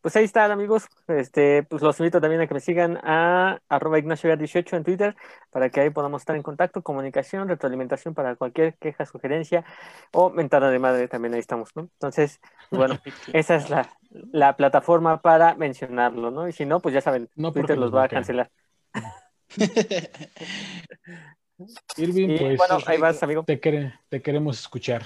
[0.00, 0.86] pues ahí están, amigos.
[1.08, 5.16] Este, pues los invito también a que me sigan a arroba Ignacio18 en Twitter
[5.50, 9.64] para que ahí podamos estar en contacto, comunicación, retroalimentación para cualquier queja, sugerencia
[10.12, 11.82] o mentada de madre, también ahí estamos, ¿no?
[11.82, 12.40] Entonces,
[12.70, 12.98] bueno,
[13.32, 13.88] esa es la,
[14.32, 16.48] la, plataforma para mencionarlo, ¿no?
[16.48, 18.50] Y si no, pues ya saben, Twitter los va a cancelar.
[21.96, 23.44] Irving, pues, bueno, ahí vas, amigo.
[23.44, 23.58] Te,
[24.08, 25.02] te queremos escuchar.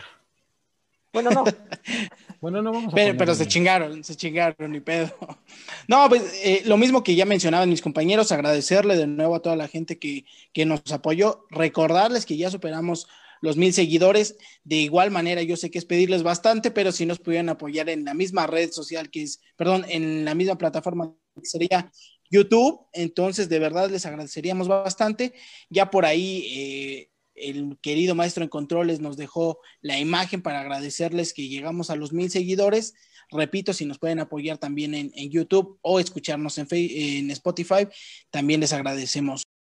[1.15, 1.45] Bueno, no.
[2.41, 5.11] bueno, no vamos a Pero, pero se chingaron, se chingaron, ni pedo.
[5.87, 9.55] No, pues eh, lo mismo que ya mencionaban mis compañeros, agradecerle de nuevo a toda
[9.55, 13.07] la gente que, que nos apoyó, recordarles que ya superamos
[13.43, 14.37] los mil seguidores.
[14.65, 18.05] De igual manera, yo sé que es pedirles bastante, pero si nos pudieran apoyar en
[18.05, 21.93] la misma red social que es, perdón, en la misma plataforma que sería
[22.31, 25.35] YouTube, entonces de verdad les agradeceríamos bastante.
[25.69, 31.33] Ya por ahí eh, el querido maestro en controles nos dejó la imagen para agradecerles
[31.33, 32.95] que llegamos a los mil seguidores.
[33.31, 37.89] Repito, si nos pueden apoyar también en, YouTube o escucharnos en, en Spotify,
[38.31, 39.45] también les agradecemos.